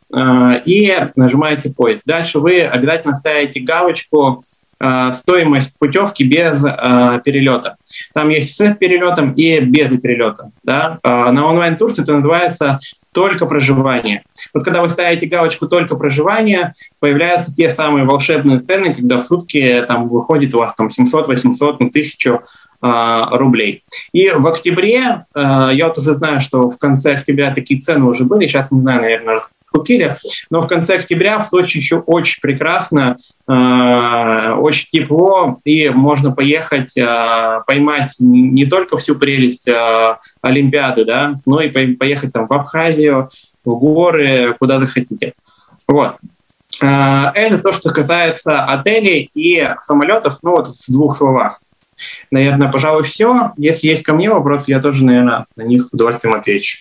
[0.65, 2.01] и нажимаете поезд.
[2.05, 4.43] Дальше вы обязательно ставите галочку
[5.13, 7.77] стоимость путевки без э, перелета.
[8.13, 10.51] Там есть с перелетом и без перелета.
[10.63, 10.99] Да?
[11.03, 12.79] Э, на онлайн-турсе это называется
[13.11, 14.23] только проживание.
[14.53, 19.83] Вот когда вы ставите галочку «только проживание», появляются те самые волшебные цены, когда в сутки
[19.87, 22.41] там выходит у вас там 700, 800, ну, 1000
[22.83, 23.83] э, рублей.
[24.11, 28.23] И в октябре, э, я вот уже знаю, что в конце октября такие цены уже
[28.23, 29.39] были, сейчас не знаю, наверное,
[29.71, 30.15] купили.
[30.49, 36.97] Но в конце октября в Сочи еще очень прекрасно, э, очень тепло, и можно поехать,
[36.97, 43.29] э, поймать не только всю прелесть э, Олимпиады, да, но и поехать там в Абхазию,
[43.65, 45.33] в горы, куда захотите.
[45.87, 46.17] Вот.
[46.79, 51.59] Это то, что касается отелей и самолетов, ну вот в двух словах.
[52.29, 53.51] Наверное, пожалуй, все.
[53.57, 56.77] Если есть ко мне вопросы, я тоже, наверное, на них с удовольствием отвечу.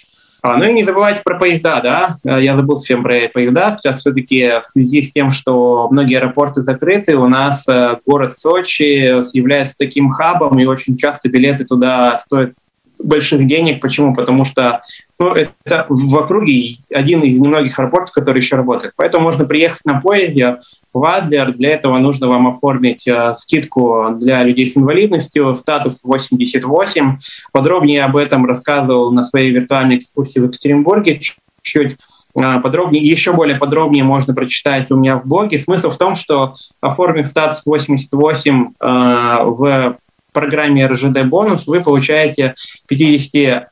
[0.47, 2.17] А, ну и не забывайте про поезда, да.
[2.25, 3.77] Э, я забыл всем про поезда.
[3.77, 9.37] Сейчас все-таки в связи с тем, что многие аэропорты закрыты, у нас э, город Сочи
[9.37, 12.53] является таким хабом, и очень часто билеты туда стоят
[12.99, 13.81] больших денег.
[13.81, 14.15] Почему?
[14.15, 14.83] Потому что
[15.19, 18.93] ну, это в округе один из немногих аэропортов, который еще работает.
[18.97, 20.59] Поэтому можно приехать на поезде
[20.93, 21.53] в Адлер.
[21.53, 27.19] Для этого нужно вам оформить э, скидку для людей с инвалидностью, статус 88.
[27.53, 31.99] Подробнее об этом рассказывал на своей виртуальной экскурсии в Екатеринбурге чуть-чуть
[32.39, 35.59] э, подробнее, еще более подробнее можно прочитать у меня в блоге.
[35.59, 39.97] Смысл в том, что оформив статус 88 э, в
[40.37, 42.55] программе РЖД бонус вы получаете
[42.89, 43.71] 50,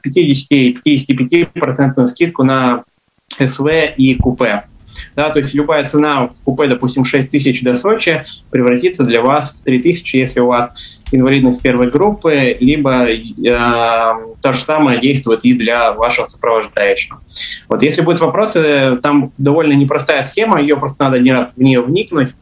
[0.00, 2.84] 50 55% скидку на
[3.36, 4.64] СВ и купе.
[5.16, 9.50] Да, то есть любая цена в купе, допустим, 6 тысяч до Сочи, превратится для вас
[9.50, 10.70] в 3 тысячи, если у вас
[11.10, 17.20] инвалидность первой группы, либо э, то же самое действует и для вашего сопровождающего.
[17.68, 21.80] Вот если будут вопросы, там довольно непростая схема, ее просто надо один раз в нее
[21.80, 22.34] вникнуть.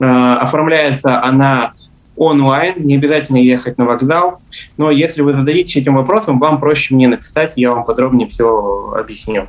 [0.00, 0.04] Э,
[0.40, 1.74] оформляется она
[2.16, 4.40] онлайн, не обязательно ехать на вокзал,
[4.76, 9.48] но если вы зададитесь этим вопросом, вам проще мне написать, я вам подробнее все объясню.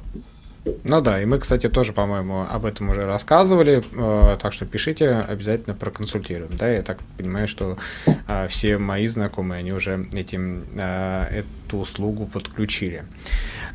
[0.83, 5.09] Ну да, и мы, кстати, тоже, по-моему, об этом уже рассказывали, э, так что пишите,
[5.11, 6.57] обязательно проконсультируем.
[6.57, 7.77] Да, я так понимаю, что
[8.27, 13.03] э, все мои знакомые, они уже этим, э, эту услугу подключили.
[13.03, 13.05] А,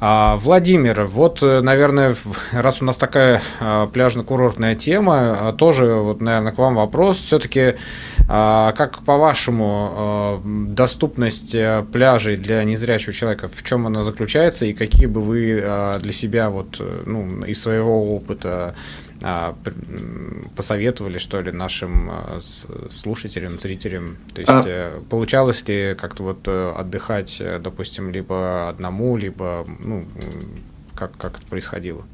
[0.00, 2.16] Владимир, вот, э, наверное,
[2.52, 7.18] раз у нас такая а, пляжно-курортная тема, а, тоже, вот, наверное, к вам вопрос.
[7.18, 7.74] Все-таки,
[8.26, 15.20] как по-вашему, доступность э, пляжей для незрячего человека, в чем она заключается, и какие бы
[15.20, 15.62] вы
[16.00, 18.74] для себя, вот, э, ну, из своего опыта а,
[20.56, 22.38] посоветовали, что ли, нашим а,
[22.88, 24.16] слушателям, зрителям?
[24.34, 24.98] То есть а...
[25.08, 30.06] получалось ли как-то вот э, отдыхать, э, допустим, либо одному, либо, ну,
[30.94, 32.04] как, как это происходило?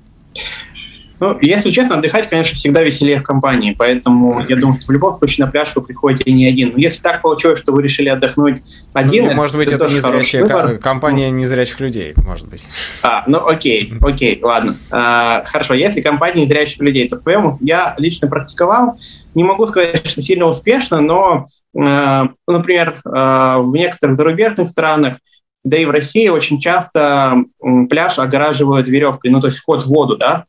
[1.19, 5.14] Ну, если честно, отдыхать, конечно, всегда веселее в компании, поэтому я думаю, что в любом
[5.14, 6.73] случае на пляж вы приходите не один.
[6.75, 8.62] Но если так получилось, что вы решили отдохнуть
[8.93, 12.69] один, ну, может быть, это, это незрячая компания незрячих людей, может быть.
[13.03, 14.77] А, ну окей, окей, ладно.
[14.91, 18.99] А, хорошо, если компания незрячих людей, то в твоем я лично практиковал,
[19.35, 21.47] не могу сказать, что сильно успешно, но,
[21.79, 25.19] э, например, э, в некоторых зарубежных странах
[25.67, 27.43] да и в России очень часто
[27.91, 30.45] пляж огораживают веревкой, ну то есть вход в воду, да,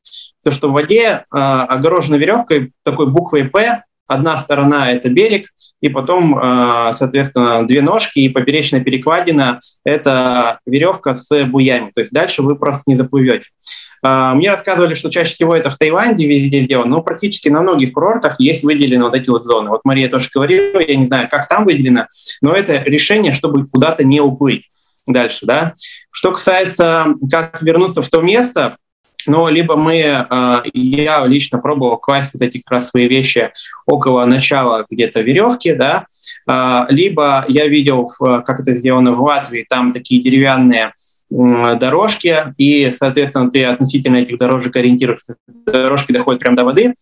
[0.48, 5.48] то, что в воде э, огорожена веревкой такой буквой «П», одна сторона– это берег,
[5.82, 12.14] и потом, э, соответственно, две ножки и поперечная перекладина– это веревка с буями, то есть
[12.14, 13.44] дальше вы просто не заплывете.
[14.06, 17.92] Э, мне рассказывали, что чаще всего это в Таиланде везде сделано, но практически на многих
[17.92, 19.70] курортах есть выделены вот эти вот зоны.
[19.70, 22.08] Вот Мария тоже говорила, я не знаю, как там выделено,
[22.42, 24.64] но это решение, чтобы куда-то не уплыть
[25.06, 25.74] дальше, да.
[26.10, 28.78] Что касается, как вернуться в то место,
[29.28, 33.52] но либо мы, э, я лично пробовал класть вот эти как раз свои вещи
[33.86, 36.06] около начала где-то веревки, да,
[36.48, 40.94] э, либо я видел, как это сделано в Латвии, там такие деревянные
[41.30, 45.36] дорожки, и, соответственно, ты относительно этих дорожек ориентируешься.
[45.66, 46.94] Дорожки доходят прямо до воды,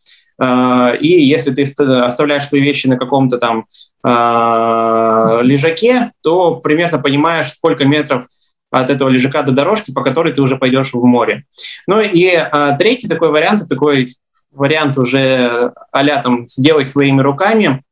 [0.41, 3.65] э, и если ты оставляешь свои вещи на каком-то там
[4.03, 8.27] лежаке, то примерно понимаешь, сколько метров
[8.71, 11.45] от этого лежака до дорожки, по которой ты уже пойдешь в море.
[11.87, 14.09] Ну и а, третий такой вариант, такой
[14.51, 17.83] вариант уже а там «сделай своими руками».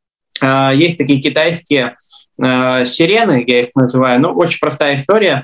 [0.41, 1.95] А, есть такие китайские
[2.41, 5.43] а, сирены, я их называю, ну, очень простая история.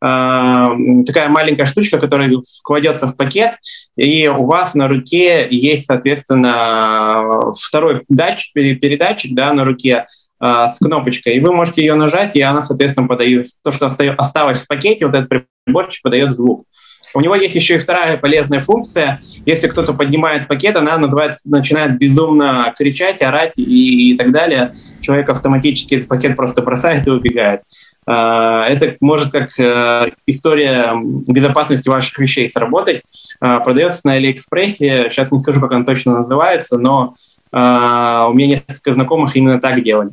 [0.00, 0.68] А,
[1.06, 2.30] такая маленькая штучка, которая
[2.62, 3.54] кладется в пакет,
[3.96, 10.06] и у вас на руке есть, соответственно, второй датчик, передатчик да, на руке,
[10.40, 14.62] э, с кнопочкой, и вы можете ее нажать, и она, соответственно, подает то, что осталось
[14.62, 15.28] в пакете, вот этот
[15.64, 16.66] приборчик подает звук.
[17.14, 19.18] У него есть еще и вторая полезная функция.
[19.46, 24.74] Если кто-то поднимает пакет, она называется, начинает безумно кричать, орать и, и так далее.
[25.00, 27.62] Человек автоматически этот пакет просто бросает и убегает.
[28.06, 33.00] А, это может как э, история безопасности ваших вещей сработать.
[33.40, 35.08] А, продается на Алиэкспрессе.
[35.10, 37.14] Сейчас не скажу, как она точно называется, но
[37.54, 40.10] Uh, у меня несколько знакомых именно так делали.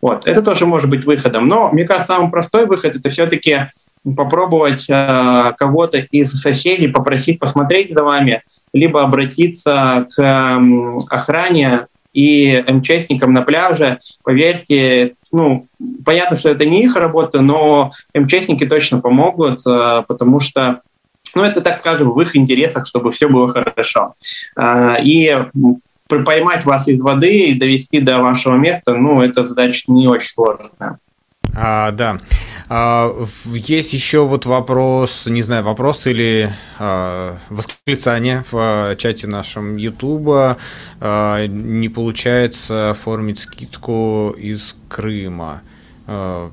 [0.00, 0.26] Вот.
[0.26, 1.46] Это тоже может быть выходом.
[1.46, 3.68] Но, мне кажется, самый простой выход– это все-таки
[4.04, 8.42] попробовать uh, кого-то из соседей попросить посмотреть за вами,
[8.74, 13.98] либо обратиться к um, охране и МЧСникам на пляже.
[14.24, 15.68] Поверьте, ну,
[16.04, 20.80] понятно, что это не их работа, но МЧСники точно помогут, uh, потому что
[21.34, 24.14] ну, это, так скажем, в их интересах, чтобы все было хорошо.
[25.02, 25.46] И
[26.20, 30.98] поймать вас из воды и довести до вашего места, ну, эта задача не очень сложная.
[31.54, 32.16] А, да.
[32.68, 33.14] А,
[33.46, 40.56] есть еще вот вопрос, не знаю, вопрос или а, восклицание в а, чате нашем YouTube.
[41.00, 45.62] А, не получается оформить скидку из Крыма.
[46.06, 46.50] А,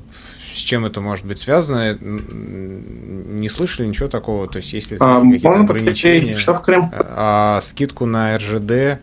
[0.51, 1.97] с чем это может быть связано?
[1.99, 4.47] Не слышали ничего такого?
[4.47, 6.35] То есть, если а, какие-то ограничения?
[6.35, 6.89] Что в Крым?
[6.91, 8.99] А, скидку на РЖД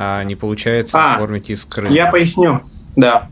[0.00, 1.92] а, не получается а, оформить из Крыма.
[1.92, 2.60] Я поясню,
[2.94, 3.26] да.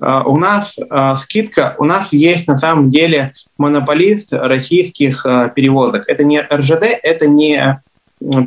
[0.00, 5.24] А, у нас а, скидка, у нас есть на самом деле монополист российских
[5.54, 6.08] перевозок.
[6.08, 7.80] Это не РЖД, это не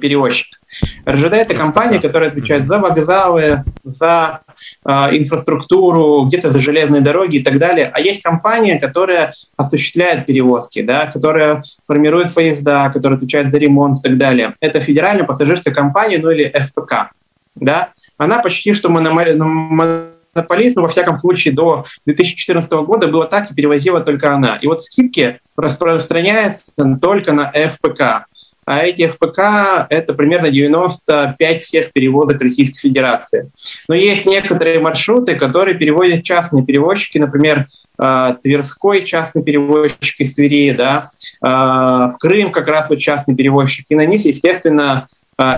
[0.02, 0.60] перевозчик.
[1.08, 4.42] РЖД это компания, которая отвечает за вокзалы, за
[4.84, 7.92] э, инфраструктуру, где-то за железные дороги и так далее.
[7.94, 14.02] А есть компания, которая осуществляет перевозки, да, которая формирует поезда, которая отвечает за ремонт и
[14.02, 14.56] так далее.
[14.60, 17.12] Это федеральная пассажирская компания, ну или ФПК
[17.60, 23.56] да, она почти что монополист, но во всяком случае до 2014 года было так и
[23.56, 24.58] перевозила только она.
[24.62, 28.26] И вот скидки распространяются только на ФПК.
[28.70, 33.50] А эти ФПК– это примерно 95 всех перевозок Российской Федерации.
[33.88, 37.66] Но есть некоторые маршруты, которые перевозят частные перевозчики, например,
[37.98, 41.10] а, Тверской частный перевозчик из Твери, да,
[41.42, 45.08] а, в Крым как раз вот частный перевозчик, и на них, естественно,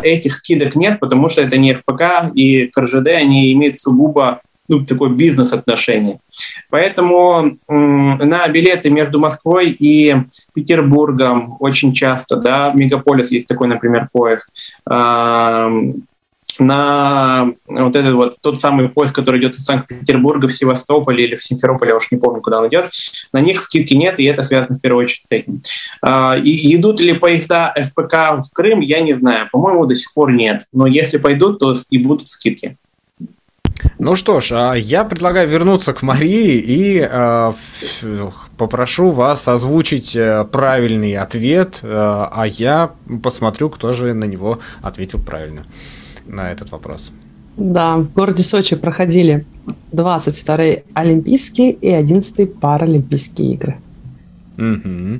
[0.03, 5.09] этих скидок нет, потому что это не ФПК и КРЖД, они имеют сугубо ну, такое
[5.09, 6.19] бизнес-отношение.
[6.69, 10.15] Поэтому на билеты между Москвой и
[10.53, 14.49] Петербургом очень часто, да, Мегаполис есть такой, например, поезд,
[16.59, 21.43] на вот этот вот тот самый поезд, который идет из Санкт-Петербурга в Севастополь или в
[21.43, 22.89] Симферополь, я уж не помню, куда он идет,
[23.33, 25.61] на них скидки нет, и это связано в первую очередь с этим.
[26.01, 29.49] А, и идут ли поезда ФПК в Крым, я не знаю.
[29.51, 30.67] По-моему, до сих пор нет.
[30.73, 32.77] Но если пойдут, то и будут скидки.
[33.97, 37.53] Ну что ж, а я предлагаю вернуться к Марии и э,
[38.57, 42.91] попрошу вас озвучить э, правильный ответ, э, а я
[43.23, 45.65] посмотрю, кто же на него ответил правильно
[46.25, 47.11] на этот вопрос.
[47.57, 49.45] Да, в городе Сочи проходили
[49.91, 53.77] 22-е Олимпийские и 11-е Паралимпийские игры.
[54.57, 55.19] Угу.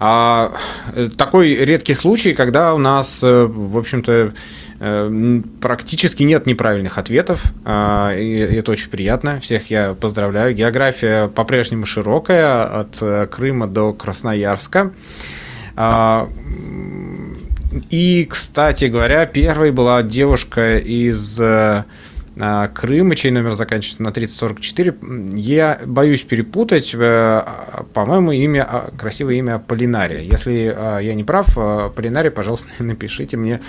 [0.00, 0.52] А,
[0.94, 4.32] э, такой редкий случай, когда у нас, в общем-то,
[4.80, 9.40] Э, практически нет неправильных ответов, а, и это очень приятно.
[9.40, 10.54] Всех я поздравляю.
[10.54, 14.92] География по-прежнему широкая, от э, Крыма до Красноярска.
[17.90, 21.84] И, кстати говоря, первой была девушка из э,
[22.40, 24.96] а, Крыма, чей номер заканчивается на 3044.
[25.34, 26.94] Я боюсь перепутать.
[26.94, 27.42] Э,
[27.92, 30.20] по-моему, имя, а, красивое имя Полинария.
[30.20, 31.54] Если я не прав,
[31.94, 33.60] Полинария, пожалуйста, напишите мне,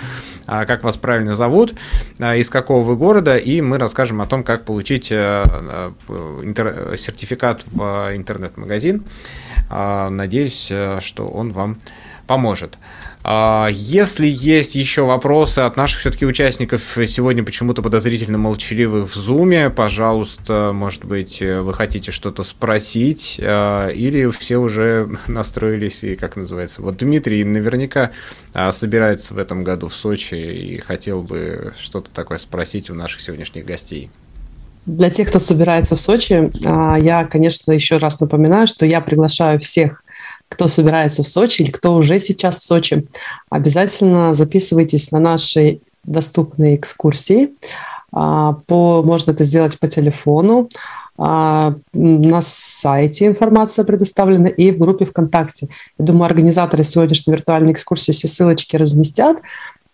[0.46, 1.74] как вас правильно зовут,
[2.18, 5.44] из какого вы города, и мы расскажем о том, как получить э,
[6.08, 9.04] э, сертификат в интернет-магазин.
[9.70, 11.78] Надеюсь, что он вам
[12.30, 12.78] поможет.
[13.24, 19.68] А, если есть еще вопросы от наших все-таки участников, сегодня почему-то подозрительно молчаливых в Зуме,
[19.68, 26.82] пожалуйста, может быть, вы хотите что-то спросить, а, или все уже настроились, и как называется.
[26.82, 28.12] Вот Дмитрий наверняка
[28.54, 33.22] а, собирается в этом году в Сочи и хотел бы что-то такое спросить у наших
[33.22, 34.08] сегодняшних гостей.
[34.86, 36.48] Для тех, кто собирается в Сочи,
[37.04, 40.04] я, конечно, еще раз напоминаю, что я приглашаю всех
[40.50, 43.06] кто собирается в Сочи или кто уже сейчас в Сочи,
[43.48, 47.50] обязательно записывайтесь на наши доступные экскурсии.
[48.12, 50.68] А, по, можно это сделать по телефону,
[51.16, 55.68] а, на сайте информация предоставлена и в группе ВКонтакте.
[55.98, 59.38] Я думаю, организаторы сегодняшней виртуальной экскурсии все ссылочки разместят.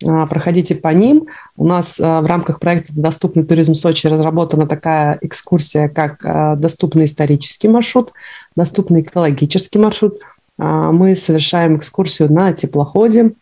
[0.04, 1.26] А, проходите по ним.
[1.58, 8.12] У нас в рамках проекта «Доступный туризм Сочи» разработана такая экскурсия, как доступный исторический маршрут,
[8.56, 10.20] доступный экологический маршрут–
[10.58, 13.32] мы совершаем экскурсию на теплоходе.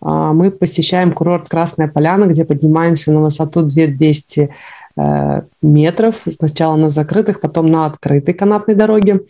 [0.00, 4.50] А, мы посещаем курорт Красная Поляна, где поднимаемся на высоту 2200
[4.96, 9.20] э, метров, сначала на закрытых, потом на открытой канатной дороге.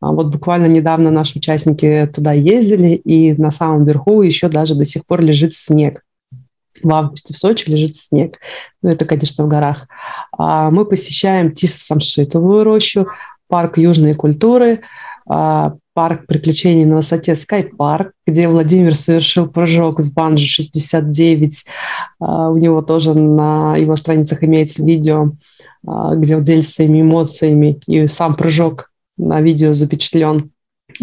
[0.00, 4.84] А, вот буквально недавно наши участники туда ездили, и на самом верху еще даже до
[4.84, 6.02] сих пор лежит снег.
[6.82, 8.38] В августе в Сочи лежит снег.
[8.82, 9.86] Ну, это, конечно, в горах.
[10.38, 13.08] Мы посещаем Тисо-Самшитовую рощу,
[13.48, 14.80] парк южной культуры,
[16.00, 21.66] парк приключений на высоте Скайпарк, где Владимир совершил прыжок с банджи 69.
[22.20, 25.32] А, у него тоже на его страницах имеется видео,
[25.86, 30.52] а, где он делится своими эмоциями, и сам прыжок на видео запечатлен.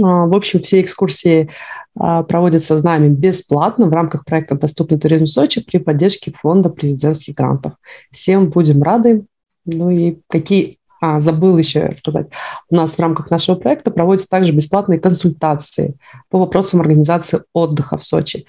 [0.01, 1.51] А, в общем, все экскурсии
[1.93, 7.73] проводятся с нами бесплатно в рамках проекта «Доступный туризм Сочи» при поддержке фонда президентских грантов.
[8.09, 9.25] Всем будем рады.
[9.65, 12.27] Ну и какие а, забыл еще сказать.
[12.69, 15.95] У нас в рамках нашего проекта проводятся также бесплатные консультации
[16.29, 18.45] по вопросам организации отдыха в Сочи.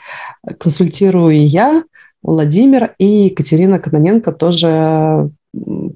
[0.58, 1.82] Консультирую я,
[2.22, 5.30] Владимир и Екатерина Кононенко тоже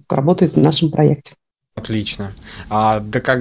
[0.09, 1.34] работают в нашем проекте.
[1.74, 2.32] Отлично.
[2.68, 3.40] А да как,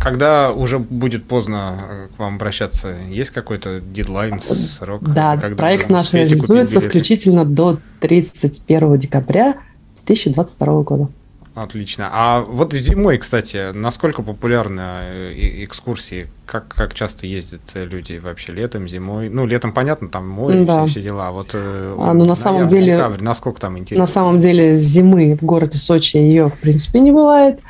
[0.00, 5.02] когда уже будет поздно э, к вам обращаться, есть какой-то дедлайн, срок?
[5.12, 9.58] Да, проект наш реализуется включительно до 31 декабря
[10.06, 11.08] 2022 года.
[11.54, 12.08] Отлично.
[12.12, 16.28] А вот зимой, кстати, насколько популярны э, экскурсии?
[16.46, 19.28] Как, как часто ездят люди вообще летом, зимой?
[19.28, 20.86] Ну, летом, понятно, там море, да.
[20.86, 21.28] все, все дела.
[21.28, 24.02] А вот э, а, ну, на самом деле, декабрь, насколько там интересно?
[24.02, 27.60] На самом деле зимы в городе Сочи ее, в принципе, не бывает.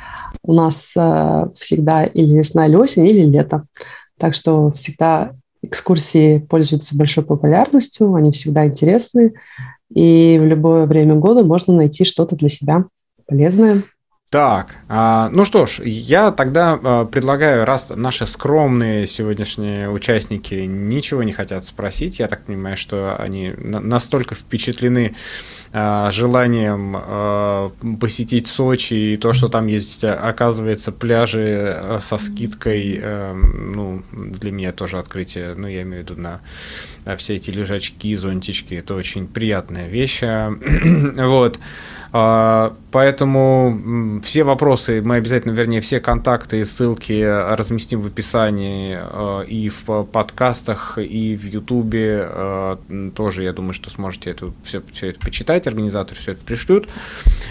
[0.43, 3.65] У нас э, всегда или весна, или осень, или лето.
[4.19, 9.33] Так что всегда экскурсии пользуются большой популярностью, они всегда интересны.
[9.93, 12.85] И в любое время года можно найти что-то для себя
[13.31, 13.83] полезное.
[14.29, 21.23] Так, а, ну что ж, я тогда а, предлагаю, раз наши скромные сегодняшние участники ничего
[21.23, 25.15] не хотят спросить, я так понимаю, что они настолько впечатлены
[25.73, 26.97] желанием
[27.97, 33.01] посетить Сочи и то, что там есть, оказывается, пляжи со скидкой,
[33.33, 36.41] ну, для меня тоже открытие, ну, я имею в виду на
[37.17, 40.21] все эти лежачки, зонтички, это очень приятная вещь,
[41.15, 41.59] вот.
[42.13, 47.23] А, поэтому все вопросы, мы обязательно, вернее, все контакты и ссылки
[47.55, 52.27] разместим в описании э, и в подкастах, и в Ютубе.
[52.29, 52.77] Э,
[53.15, 56.87] тоже, я думаю, что сможете это, все, все это почитать, организаторы все это пришлют.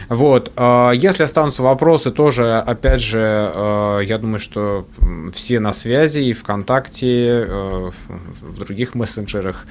[0.09, 0.53] Вот.
[0.95, 3.19] Если останутся вопросы, тоже, опять же,
[4.07, 4.87] я думаю, что
[5.33, 9.67] все на связи и ВКонтакте, в других мессенджерах.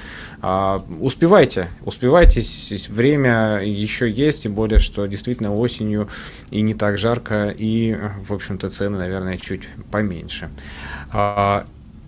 [1.00, 2.42] Успевайте, успевайте,
[2.90, 6.10] время еще есть, тем более, что действительно осенью
[6.52, 10.50] и не так жарко, и, в общем-то, цены, наверное, чуть поменьше.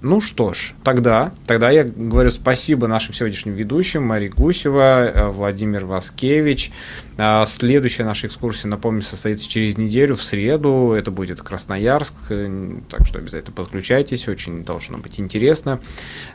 [0.03, 5.85] Ну что ж, тогда, тогда я говорю спасибо нашим сегодняшним ведущим Марии Гусева, э, Владимир
[5.85, 6.71] Васкевич.
[7.19, 10.93] А, следующая наша экскурсия, напомню, состоится через неделю, в среду.
[10.97, 15.79] Это будет Красноярск, э, так что обязательно подключайтесь, очень должно быть интересно.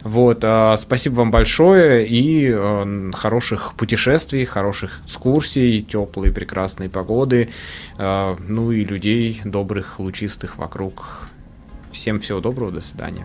[0.05, 7.49] Вот, а, спасибо вам большое и э, хороших путешествий, хороших экскурсий, теплой, прекрасной погоды,
[7.99, 11.29] ну и людей добрых, лучистых вокруг.
[11.91, 13.25] Всем всего доброго, до свидания.